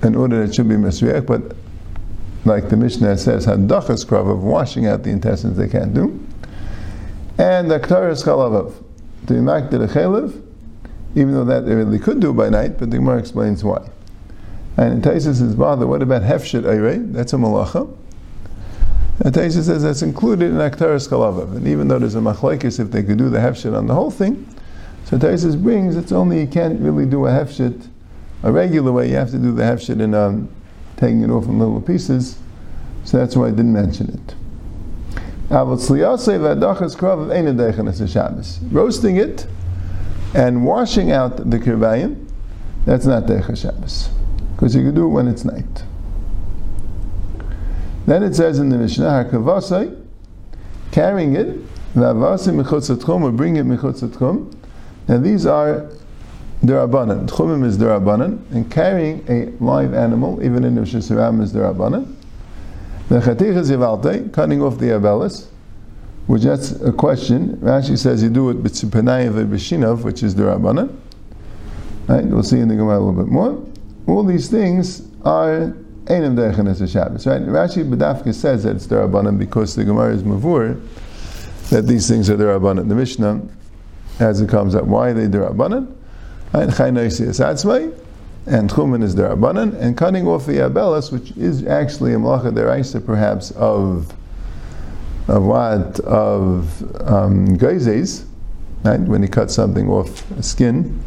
in 0.03 0.15
order 0.15 0.43
it 0.43 0.55
should 0.55 0.69
be 0.69 0.75
mesriach, 0.75 1.25
but 1.25 1.55
like 2.45 2.69
the 2.69 2.77
Mishnah 2.77 3.17
says, 3.17 3.45
hadachas 3.45 4.11
of 4.11 4.43
washing 4.43 4.85
out 4.85 5.03
the 5.03 5.09
intestines, 5.09 5.57
they 5.57 5.69
can't 5.69 5.93
do 5.93 6.19
and 7.37 7.69
the 7.69 7.79
Ktaris 7.79 8.23
Chalavav. 8.23 8.73
To 9.27 9.33
be 9.33 9.39
makdir 9.39 9.87
Chalev, 9.89 10.41
even 11.15 11.33
though 11.33 11.45
that 11.45 11.65
they 11.65 11.73
really 11.73 11.99
could 11.99 12.19
do 12.19 12.33
by 12.33 12.49
night, 12.49 12.77
but 12.77 12.91
the 12.91 12.97
Gemara 12.97 13.19
explains 13.19 13.63
why. 13.63 13.87
And 14.75 15.03
Taisus 15.03 15.37
says, 15.37 15.55
bother, 15.55 15.87
what 15.87 16.01
about 16.01 16.23
hefshet 16.23 16.65
ayre? 16.65 16.97
That's 16.97 17.33
a 17.33 17.37
malacha. 17.37 17.95
And 19.23 19.33
Taisus 19.33 19.63
says 19.63 19.83
that's 19.83 20.01
included 20.01 20.51
in 20.51 20.57
Aktaris 20.57 21.07
Kalavav. 21.07 21.55
And 21.55 21.67
even 21.67 21.87
though 21.87 21.99
there's 21.99 22.15
a 22.15 22.19
machlaikis 22.19 22.79
if 22.79 22.91
they 22.91 23.03
could 23.03 23.17
do 23.17 23.29
the 23.29 23.37
hefshet 23.37 23.77
on 23.77 23.87
the 23.87 23.93
whole 23.93 24.11
thing, 24.11 24.47
so 25.05 25.17
Taisus 25.17 25.61
brings 25.61 25.95
it's 25.95 26.11
only 26.11 26.41
you 26.41 26.47
can't 26.47 26.79
really 26.81 27.05
do 27.05 27.27
a 27.27 27.29
hefshet 27.29 27.87
a 28.43 28.51
regular 28.51 28.91
way. 28.91 29.09
You 29.09 29.15
have 29.15 29.31
to 29.31 29.39
do 29.39 29.51
the 29.53 29.63
hefshet 29.63 29.99
in 30.01 30.13
um, 30.13 30.49
taking 30.97 31.23
it 31.23 31.29
off 31.29 31.45
in 31.45 31.57
little 31.59 31.81
pieces. 31.81 32.37
So 33.05 33.17
that's 33.17 33.35
why 33.35 33.47
I 33.47 33.49
didn't 33.51 33.73
mention 33.73 34.09
it. 34.09 34.35
Roasting 38.71 39.17
it 39.17 39.47
and 40.33 40.65
washing 40.65 41.11
out 41.11 41.37
the 41.49 41.59
kirbayim, 41.59 42.27
that's 42.85 43.05
not 43.05 43.23
Decha 43.23 43.55
Shabbos. 43.55 44.09
Because 44.55 44.75
you 44.75 44.83
can 44.83 44.95
do 44.95 45.05
it 45.05 45.09
when 45.09 45.27
it's 45.27 45.43
night. 45.45 45.83
Then 48.05 48.23
it 48.23 48.35
says 48.35 48.59
in 48.59 48.69
the 48.69 48.77
Mishnah, 48.77 49.25
Hakavasai, 49.25 50.05
carrying 50.91 51.35
it, 51.35 51.57
or 51.95 53.31
bring 53.31 53.55
it. 53.57 53.65
Now 55.07 55.17
these 55.17 55.45
are 55.45 55.89
Durabanan. 56.63 57.27
Tchumim 57.27 57.65
is 57.65 57.77
Durabanan, 57.77 58.39
and 58.51 58.71
carrying 58.71 59.25
a 59.27 59.51
live 59.61 59.93
animal, 59.93 60.41
even 60.41 60.63
in 60.63 60.75
the 60.75 60.81
Shisiram, 60.81 61.41
is 61.41 61.51
Durabanan. 61.51 62.15
The 63.09 63.19
Chatich 63.19 63.57
is 63.57 64.31
cutting 64.31 64.61
off 64.61 64.77
the 64.77 64.87
abelis, 64.87 65.47
which 66.27 66.43
that's 66.43 66.71
a 66.81 66.93
question. 66.93 67.57
Rashi 67.57 67.97
says 67.97 68.23
you 68.23 68.29
do 68.29 68.49
it 68.49 68.63
b'tzipanayev 68.63 69.33
b'shinov, 69.49 70.03
which 70.03 70.23
is 70.23 70.33
Durabanan. 70.35 70.97
Right? 72.07 72.25
We'll 72.25 72.43
see 72.43 72.59
in 72.59 72.69
the 72.69 72.75
Gemara 72.75 72.97
a 72.97 73.01
little 73.01 73.23
bit 73.23 73.31
more. 73.31 73.61
All 74.07 74.23
these 74.23 74.49
things 74.49 75.01
are 75.25 75.75
Einim 76.05 76.35
Dechenes 76.37 76.89
Shabbos. 76.89 77.27
Right? 77.27 77.41
Rashi 77.41 77.83
B'dafka 77.89 78.33
says 78.33 78.63
that 78.63 78.77
it's 78.77 78.87
Durabanan 78.87 79.37
because 79.37 79.75
the 79.75 79.83
Gemara 79.83 80.13
is 80.13 80.23
Mavur, 80.23 80.81
that 81.71 81.87
these 81.87 82.07
things 82.07 82.29
are 82.29 82.37
Durabanan. 82.37 82.87
The 82.87 82.95
Mishnah, 82.95 83.41
as 84.19 84.39
it 84.39 84.47
comes 84.49 84.75
up, 84.75 84.85
why 84.85 85.09
are 85.09 85.13
they 85.13 85.27
Durabanan? 85.27 85.93
Right? 86.53 86.69
Chaynoisi 86.69 87.21
is 87.21 87.39
Atzmai, 87.39 87.97
and 88.45 88.69
Tchumen 88.69 89.01
is 89.01 89.15
Durabanan, 89.15 89.73
and 89.79 89.97
cutting 89.97 90.27
off 90.27 90.45
the 90.45 90.57
Abelas, 90.57 91.11
which 91.11 91.31
is 91.31 91.65
actually 91.65 92.13
a 92.13 92.17
Malacha 92.17 92.51
Deraisa 92.51 93.03
perhaps 93.03 93.51
of 93.51 94.13
of 95.27 95.43
what? 95.43 95.99
Of 96.01 96.81
um, 97.09 97.57
Geizes, 97.57 98.25
right? 98.83 98.99
When 98.99 99.23
he 99.23 99.29
cuts 99.29 99.55
something 99.55 99.89
off 99.89 100.29
a 100.31 100.43
skin. 100.43 101.01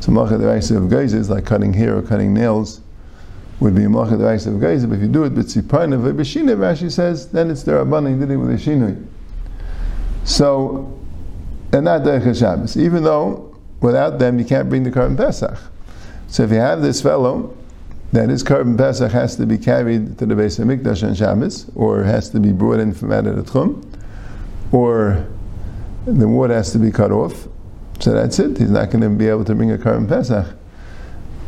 So 0.00 0.12
Malacha 0.12 0.38
Deraisa 0.38 0.76
of 0.76 0.84
Geizes, 0.84 1.28
like 1.28 1.44
cutting 1.44 1.72
hair 1.72 1.96
or 1.96 2.02
cutting 2.02 2.32
nails, 2.32 2.80
would 3.60 3.74
be 3.74 3.84
a 3.84 3.88
Malacha 3.88 4.12
Deraisa 4.12 4.46
of 4.46 4.54
Geizes, 4.54 4.88
but 4.88 4.96
if 4.96 5.02
you 5.02 5.08
do 5.08 5.24
it 5.24 5.32
with 5.32 5.48
Tziparna 5.48 6.00
Vibishina, 6.00 6.56
Rashi 6.56 6.90
says, 6.90 7.28
then 7.30 7.50
it's 7.50 7.64
Durabanan, 7.64 8.14
you 8.14 8.20
did 8.20 8.30
it 8.30 8.36
with 8.36 8.50
a 8.50 8.54
Shinui. 8.54 9.04
So, 10.24 10.98
and 11.72 11.84
not 11.84 12.02
Derech 12.02 12.38
Shabbos, 12.38 12.76
even 12.76 13.02
though 13.02 13.47
without 13.80 14.18
them 14.18 14.38
you 14.38 14.44
can't 14.44 14.68
bring 14.68 14.82
the 14.82 14.90
Korban 14.90 15.16
Pesach. 15.16 15.58
So 16.28 16.42
if 16.42 16.50
you 16.50 16.58
have 16.58 16.82
this 16.82 17.00
fellow, 17.00 17.56
that 18.12 18.28
his 18.28 18.42
Korban 18.42 18.76
Pesach 18.76 19.12
has 19.12 19.36
to 19.36 19.46
be 19.46 19.58
carried 19.58 20.18
to 20.18 20.26
the 20.26 20.34
Beis 20.34 20.58
HaMikdash 20.58 21.06
on 21.06 21.14
Shabbos, 21.14 21.70
or 21.74 22.02
has 22.04 22.30
to 22.30 22.40
be 22.40 22.52
brought 22.52 22.80
in 22.80 22.94
from 22.94 23.12
out 23.12 23.26
of 23.26 23.36
the 23.36 23.42
Tchum, 23.42 23.84
or 24.72 25.26
the 26.06 26.28
wood 26.28 26.50
has 26.50 26.72
to 26.72 26.78
be 26.78 26.90
cut 26.90 27.12
off. 27.12 27.46
So 28.00 28.12
that's 28.12 28.38
it. 28.38 28.56
He's 28.56 28.70
not 28.70 28.90
going 28.90 29.02
to 29.02 29.10
be 29.10 29.28
able 29.28 29.44
to 29.44 29.54
bring 29.54 29.72
a 29.72 29.78
Korban 29.78 30.08
Pesach. 30.08 30.46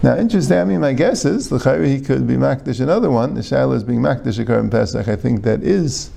Now, 0.03 0.17
interesting. 0.17 0.59
I 0.59 0.65
mean, 0.65 0.81
my 0.81 0.93
guess 0.93 1.25
is 1.25 1.49
the 1.49 1.59
he 1.87 2.01
could 2.01 2.27
be 2.27 2.35
makdish 2.35 2.81
another 2.81 3.11
one. 3.11 3.35
The 3.35 3.43
shaila 3.43 3.77
is 3.77 3.85
being 3.85 4.01
makdish 4.01 4.39
a 4.39 4.45
Korban 4.45 4.71
Pesach. 4.71 5.09
I 5.09 5.17
think 5.17 5.43
that 5.43 5.63
is 5.63 6.11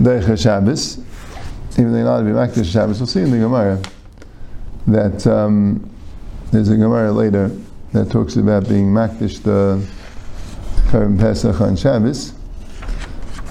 Derech 0.00 0.40
Shabbos, 0.40 0.98
even 1.78 1.92
though 1.92 2.04
not 2.04 2.18
to 2.18 2.24
be 2.24 2.30
makdish 2.30 2.72
Shabbos. 2.72 2.98
We'll 2.98 3.06
see 3.06 3.22
in 3.22 3.30
the 3.30 3.38
Gemara 3.38 3.80
that 4.86 5.26
um, 5.26 5.90
there's 6.52 6.68
a 6.68 6.76
Gemara 6.76 7.12
later 7.12 7.50
that 7.92 8.10
talks 8.10 8.36
about 8.36 8.68
being 8.68 8.86
makdish 8.86 9.42
the 9.42 9.84
Karim 10.90 11.18
Pesach 11.18 11.60
on 11.60 11.76
Shabbos, 11.76 12.32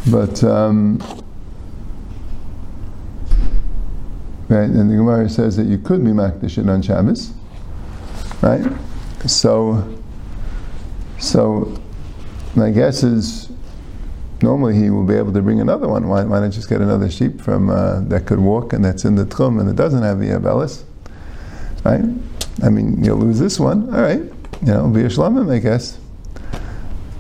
but 0.10 0.44
um, 0.44 0.98
right, 4.48 4.70
and 4.70 4.90
the 4.90 4.96
Gemara 4.96 5.30
says 5.30 5.58
that 5.58 5.66
you 5.66 5.78
could 5.78 6.04
be 6.04 6.12
makdish 6.12 6.58
it 6.58 6.70
on 6.70 6.82
Shabbos, 6.82 7.34
right? 8.42 8.66
So, 9.26 10.00
so 11.20 11.82
my 12.56 12.70
guess 12.70 13.04
is 13.04 13.52
normally 14.42 14.76
he 14.76 14.90
will 14.90 15.06
be 15.06 15.16
able 15.16 15.34
to 15.34 15.42
bring 15.42 15.60
another 15.60 15.88
one. 15.88 16.08
Why, 16.08 16.24
why 16.24 16.40
not 16.40 16.52
just 16.52 16.70
get 16.70 16.80
another 16.82 17.10
sheep 17.10 17.42
from 17.42 17.70
uh, 17.70 18.02
that 18.02 18.26
could 18.26 18.40
walk 18.40 18.72
and 18.72 18.86
that's 18.86 19.04
in 19.04 19.16
the 19.16 19.26
tchum 19.26 19.60
and 19.60 19.70
it 19.70 19.76
doesn't 19.76 20.04
have 20.04 20.20
the 20.20 20.28
abelis? 20.28 20.84
Right? 21.86 22.04
I 22.64 22.70
mean, 22.70 23.04
you'll 23.04 23.18
lose 23.18 23.40
this 23.40 23.60
one. 23.60 23.94
All 23.94 24.02
right. 24.02 24.22
You 24.62 24.68
know, 24.68 24.88
be 24.88 25.02
a 25.02 25.08
shlamim, 25.08 25.52
I 25.52 25.60
guess. 25.60 26.00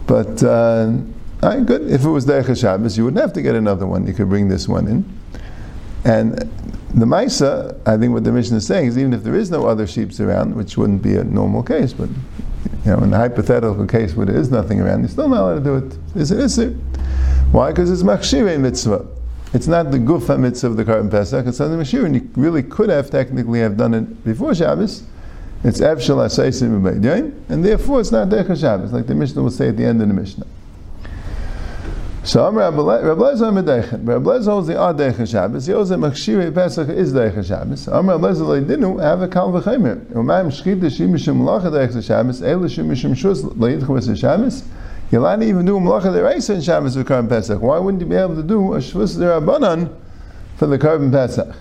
But, 0.08 0.42
uh, 0.44 0.92
all 1.44 1.50
right, 1.50 1.66
good. 1.66 1.90
If 1.90 2.04
it 2.04 2.10
was 2.10 2.26
Derech 2.26 2.60
Shabbos, 2.60 2.98
you 2.98 3.04
wouldn't 3.06 3.22
have 3.22 3.34
to 3.34 3.42
get 3.42 3.56
another 3.56 3.86
one. 3.86 4.08
You 4.08 4.14
could 4.14 4.30
bring 4.30 4.48
this 4.48 4.68
one 4.68 4.88
in. 4.88 5.20
And 6.06 6.38
the 6.94 7.06
Maisa, 7.06 7.78
I 7.86 7.98
think 7.98 8.14
what 8.14 8.24
the 8.24 8.32
mission 8.32 8.56
is 8.56 8.66
saying 8.66 8.88
is 8.88 8.98
even 8.98 9.14
if 9.14 9.24
there 9.24 9.36
is 9.36 9.52
no 9.52 9.68
other 9.68 9.86
sheep 9.86 10.18
around, 10.20 10.56
which 10.56 10.78
wouldn't 10.78 11.02
be 11.02 11.16
a 11.16 11.24
normal 11.24 11.62
case, 11.62 11.94
but 11.94 12.10
you 12.10 12.92
know, 12.92 13.00
in 13.00 13.14
a 13.14 13.18
hypothetical 13.18 13.86
case 13.86 14.14
where 14.16 14.26
there 14.26 14.38
is 14.38 14.50
nothing 14.50 14.80
around, 14.80 15.02
you're 15.02 15.10
still 15.10 15.28
not 15.28 15.42
allowed 15.42 15.56
to 15.56 15.62
do 15.62 15.76
it. 15.76 15.98
Is 16.16 16.32
it? 16.32 16.40
Is 16.40 16.58
it? 16.60 16.74
Why? 17.52 17.72
Because 17.72 17.92
it's 17.92 18.04
machshire 18.04 18.60
mitzvah. 18.60 19.06
It's 19.56 19.68
not 19.68 19.90
the 19.90 19.98
gufa 20.00 20.38
mitzvah 20.38 20.68
of 20.68 20.76
the 20.76 20.84
Korban 20.84 21.10
Pesach, 21.10 21.48
it's 21.48 21.60
something 21.60 21.80
Mashir, 21.80 22.04
and 22.04 22.14
you 22.14 22.30
really 22.36 22.62
could 22.62 22.90
have 22.90 23.10
technically 23.10 23.62
have 23.62 23.78
done 23.78 23.94
it 23.94 24.26
before 24.26 24.54
Shabbos. 24.54 25.04
It's 25.64 25.80
Evshel 25.80 26.18
Asaisim 26.18 27.50
and 27.50 27.64
therefore 27.64 28.02
it's 28.02 28.12
not 28.12 28.28
Derech 28.28 28.60
Shabbos, 28.60 28.92
like 28.92 29.08
the 29.08 29.16
Mishnah 29.16 29.42
will 29.42 29.50
say 29.50 29.70
at 29.70 29.78
the 29.78 29.86
end 29.86 30.02
of 30.02 30.10
the 30.10 30.14
Mishnah. 30.14 30.46
So 32.26 32.52
Rabbi 32.52 32.76
Lezer 32.76 33.54
Medechet. 33.54 34.06
Rabbi 34.06 34.26
Lezer 34.26 34.46
holds 34.48 34.68
the 34.68 34.78
odd 34.78 34.98
Derech 34.98 35.32
Shabbos. 35.32 35.66
He 35.68 35.72
holds 35.72 35.90
that 35.90 36.00
Machshirei 36.00 36.54
Pesach 36.54 36.90
is 36.90 37.14
Derech 37.14 37.48
Shabbos. 37.48 37.88
Amr 37.88 38.18
Rabbi 38.18 38.28
Lezer 38.28 38.68
didn't 38.68 39.00
have 39.00 39.22
a 39.22 39.28
Kal 39.30 39.54
V'chemer. 39.54 40.04
Umayim 40.08 40.48
Shchit 40.48 40.82
Shim 40.82 41.12
Mishim 41.12 41.38
Malacha 41.38 41.72
Derech 41.72 42.06
Shabbos. 42.06 42.42
El 42.42 42.60
Shim 42.62 42.88
Mishim 42.88 43.12
Shus 43.12 43.42
Leidchus 43.54 44.20
Shabbos. 44.20 44.64
Allowed 45.16 45.44
even 45.44 45.66
do 45.66 45.80
Malacha 45.80 46.14
Deraisa 46.14 46.56
in 46.56 46.62
Shabbos 46.62 46.96
for 46.96 47.04
Korban 47.04 47.30
Pesach. 47.30 47.62
Why 47.62 47.80
wouldn't 47.80 48.02
you 48.02 48.08
be 48.08 48.16
able 48.16 48.36
to 48.36 48.44
do 48.44 48.74
a 48.74 48.80
Shvus 48.80 49.16
Derabanan 49.16 49.96
for 50.58 50.68
the 50.68 50.78
Korban 50.78 51.10
Pesach? 51.10 51.56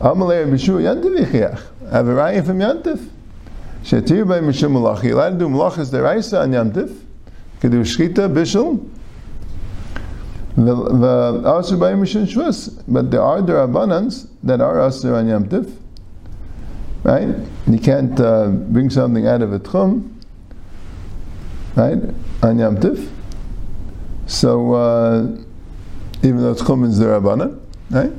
Amalei 0.00 0.46
B'shu 0.46 0.82
Yantiv 0.82 1.18
Yichiach. 1.18 1.90
Have 1.90 2.08
a 2.08 2.10
raya 2.10 2.44
from 2.44 2.58
Yantiv. 2.58 3.08
Shetir 3.82 4.28
by 4.28 4.40
Mishum 4.40 4.72
Malacha. 4.72 5.04
You're 5.04 5.14
allowed 5.14 5.30
to 5.30 5.38
do 5.38 5.48
Malachas 5.48 5.90
Deraisa 5.90 6.42
on 6.42 6.50
Yantiv. 6.50 6.90
You 6.90 7.60
can 7.60 7.70
do 7.70 7.80
Shchita, 7.80 8.32
Bishul. 8.32 8.86
The 10.56 10.74
Asur 10.74 11.80
by 11.80 11.92
Mishum 11.92 12.26
Shvus. 12.26 12.82
But 12.86 13.10
there 13.10 13.22
are 13.22 13.40
Derabanans 13.40 14.28
that 14.42 14.60
are 14.60 14.76
Asur 14.76 15.16
on 15.16 15.26
Yantiv. 15.26 15.74
Right? 17.02 17.34
You 17.66 17.78
can't 17.78 18.18
uh, 18.20 18.48
bring 18.48 18.90
something 18.90 19.26
out 19.26 19.40
of 19.40 19.54
a 19.54 19.58
Tchum 19.58 20.13
right, 21.76 21.98
on 22.42 22.58
Yom 22.58 22.76
Tif. 22.78 23.10
So, 24.26 24.74
uh, 24.74 25.22
even 26.22 26.38
though 26.38 26.52
it's 26.52 26.62
Chumen's 26.62 26.98
Rabbanan, 26.98 27.60
right? 27.90 28.12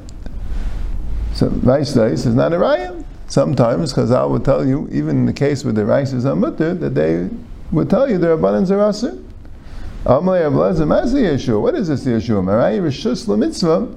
So, 1.33 1.47
rice 1.47 1.93
days 1.93 2.25
is 2.25 2.35
not 2.35 2.53
a 2.53 2.57
raya. 2.57 3.03
Sometimes, 3.27 3.91
because 3.91 4.11
I 4.11 4.23
will 4.23 4.39
tell 4.39 4.65
you, 4.65 4.87
even 4.91 5.17
in 5.17 5.25
the 5.25 5.33
case 5.33 5.63
where 5.63 5.73
the 5.73 5.85
rice 5.85 6.13
is 6.13 6.25
a 6.25 6.35
mutter, 6.35 6.73
that 6.75 6.93
they 6.93 7.29
would 7.71 7.89
tell 7.89 8.09
you 8.09 8.17
the 8.17 8.27
Rabbanans 8.27 8.69
are 8.69 8.77
asr. 8.77 9.21
Amalei 10.05 10.43
Abelazar 10.47 10.85
Mazi 10.85 11.23
Yeshua. 11.23 11.59
What 11.59 11.73
is 11.73 11.87
this 11.87 12.05
Yeshua? 12.05 12.43
Raya 12.43 12.79
Rishus 12.79 13.27
mitzvah. 13.37 13.95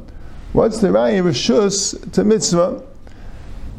What's 0.55 0.81
the 0.81 0.89
Raya 0.89 1.23
Rishus 1.23 2.11
to 2.13 2.25
mitzvah? 2.25 2.83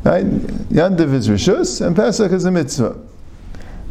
Right? 0.03 0.25
Yantiv 0.25 1.13
is 1.13 1.27
Rishus, 1.27 1.85
and 1.85 1.95
Pesach 1.95 2.31
is 2.31 2.45
a 2.45 2.51
mitzvah. 2.51 2.95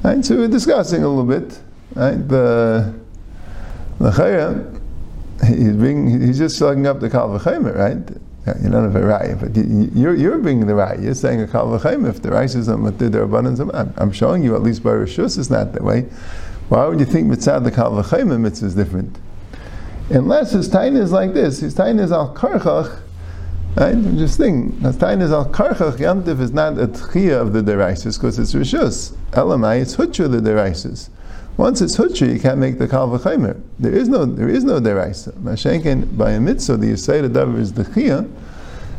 Right? 0.04 0.24
So 0.24 0.36
we're 0.36 0.46
discussing 0.46 1.02
a 1.02 1.08
little 1.08 1.24
bit 1.24 1.60
Right? 1.98 2.28
The 2.28 2.94
the 3.98 4.70
he's 5.44 5.72
being 5.72 6.20
he's 6.20 6.38
just 6.38 6.56
slugging 6.56 6.86
up 6.86 7.00
the 7.00 7.10
kal 7.10 7.28
v'chaymer, 7.28 7.74
right? 7.74 8.16
You 8.62 8.70
don't 8.70 8.86
a 8.86 9.00
raya, 9.00 9.38
but 9.38 9.56
you're 9.96 10.14
you're 10.14 10.38
being 10.38 10.60
the 10.64 10.74
raya. 10.74 11.02
You're 11.02 11.14
saying 11.14 11.42
a 11.42 11.48
kal 11.48 11.66
v'chaymer. 11.66 12.08
If 12.08 12.22
the 12.22 12.30
rice 12.30 12.54
is 12.54 12.68
on 12.68 12.84
their 12.96 13.22
abundance, 13.22 13.58
I'm, 13.58 13.92
I'm 13.96 14.12
showing 14.12 14.44
you 14.44 14.54
at 14.54 14.62
least 14.62 14.84
by 14.84 14.90
Rishus 14.90 15.38
is 15.38 15.50
not 15.50 15.72
that 15.72 15.82
way. 15.82 16.02
Why 16.68 16.86
would 16.86 17.00
you 17.00 17.06
think 17.06 17.26
mitzvah 17.26 17.60
the 17.60 17.72
kal 17.72 17.90
v'chaymer 17.90 18.38
mitzvah 18.38 18.66
is 18.66 18.74
different? 18.76 19.18
Unless 20.10 20.52
his 20.52 20.68
tain 20.68 20.94
is 20.96 21.10
like 21.10 21.34
this, 21.34 21.58
his 21.58 21.74
tain 21.74 21.98
is 21.98 22.12
al 22.12 22.32
karchach. 22.32 23.02
Right? 23.76 23.96
Just 24.16 24.38
think, 24.38 24.78
his 24.80 24.96
tain 24.96 25.20
is 25.20 25.32
al 25.32 25.46
karchach. 25.46 25.98
Yamtiv 25.98 26.40
is 26.40 26.52
not 26.52 26.78
a 26.78 26.86
tchiyah 26.86 27.40
of 27.40 27.52
the 27.52 27.60
deraisis 27.60 28.16
because 28.18 28.38
it's 28.38 28.54
rishus. 28.54 29.14
Elamai, 29.32 29.82
it's 29.82 29.96
hutra 29.96 30.30
the 30.30 30.38
deraisis. 30.38 31.10
Once 31.58 31.80
it's 31.80 31.96
hutri, 31.96 32.32
you 32.32 32.38
can't 32.38 32.58
make 32.58 32.78
the 32.78 32.86
kal 32.86 33.08
v'chaymer. 33.08 33.60
There 33.80 33.92
is 33.92 34.08
no 34.08 34.24
there 34.24 34.48
is 34.48 34.62
no 34.62 34.78
deraisa. 34.80 35.32
Mashenkin 35.32 36.16
by 36.16 36.30
a 36.30 36.40
mitzvah, 36.40 36.76
the 36.76 36.92
yisayid 36.92 37.28
davar 37.30 37.58
is 37.58 37.72
the 37.72 37.82
chiyah. 37.82 38.30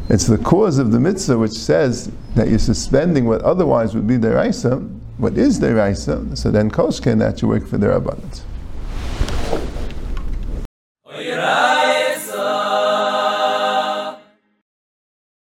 It's 0.09 0.27
the 0.27 0.37
cause 0.37 0.77
of 0.77 0.91
the 0.91 0.99
mitzvah 0.99 1.37
which 1.37 1.53
says 1.53 2.11
that 2.35 2.49
you're 2.49 2.59
suspending 2.59 3.25
what 3.25 3.41
otherwise 3.43 3.95
would 3.95 4.07
be 4.07 4.17
deraisa. 4.17 4.85
What 5.19 5.37
is 5.37 5.61
deraisa? 5.61 6.37
So 6.37 6.51
then 6.51 6.69
koshken 6.69 7.19
that 7.19 7.41
you 7.41 7.47
work 7.47 7.65
for 7.65 7.77
their 7.77 7.91
abundance. 7.91 8.43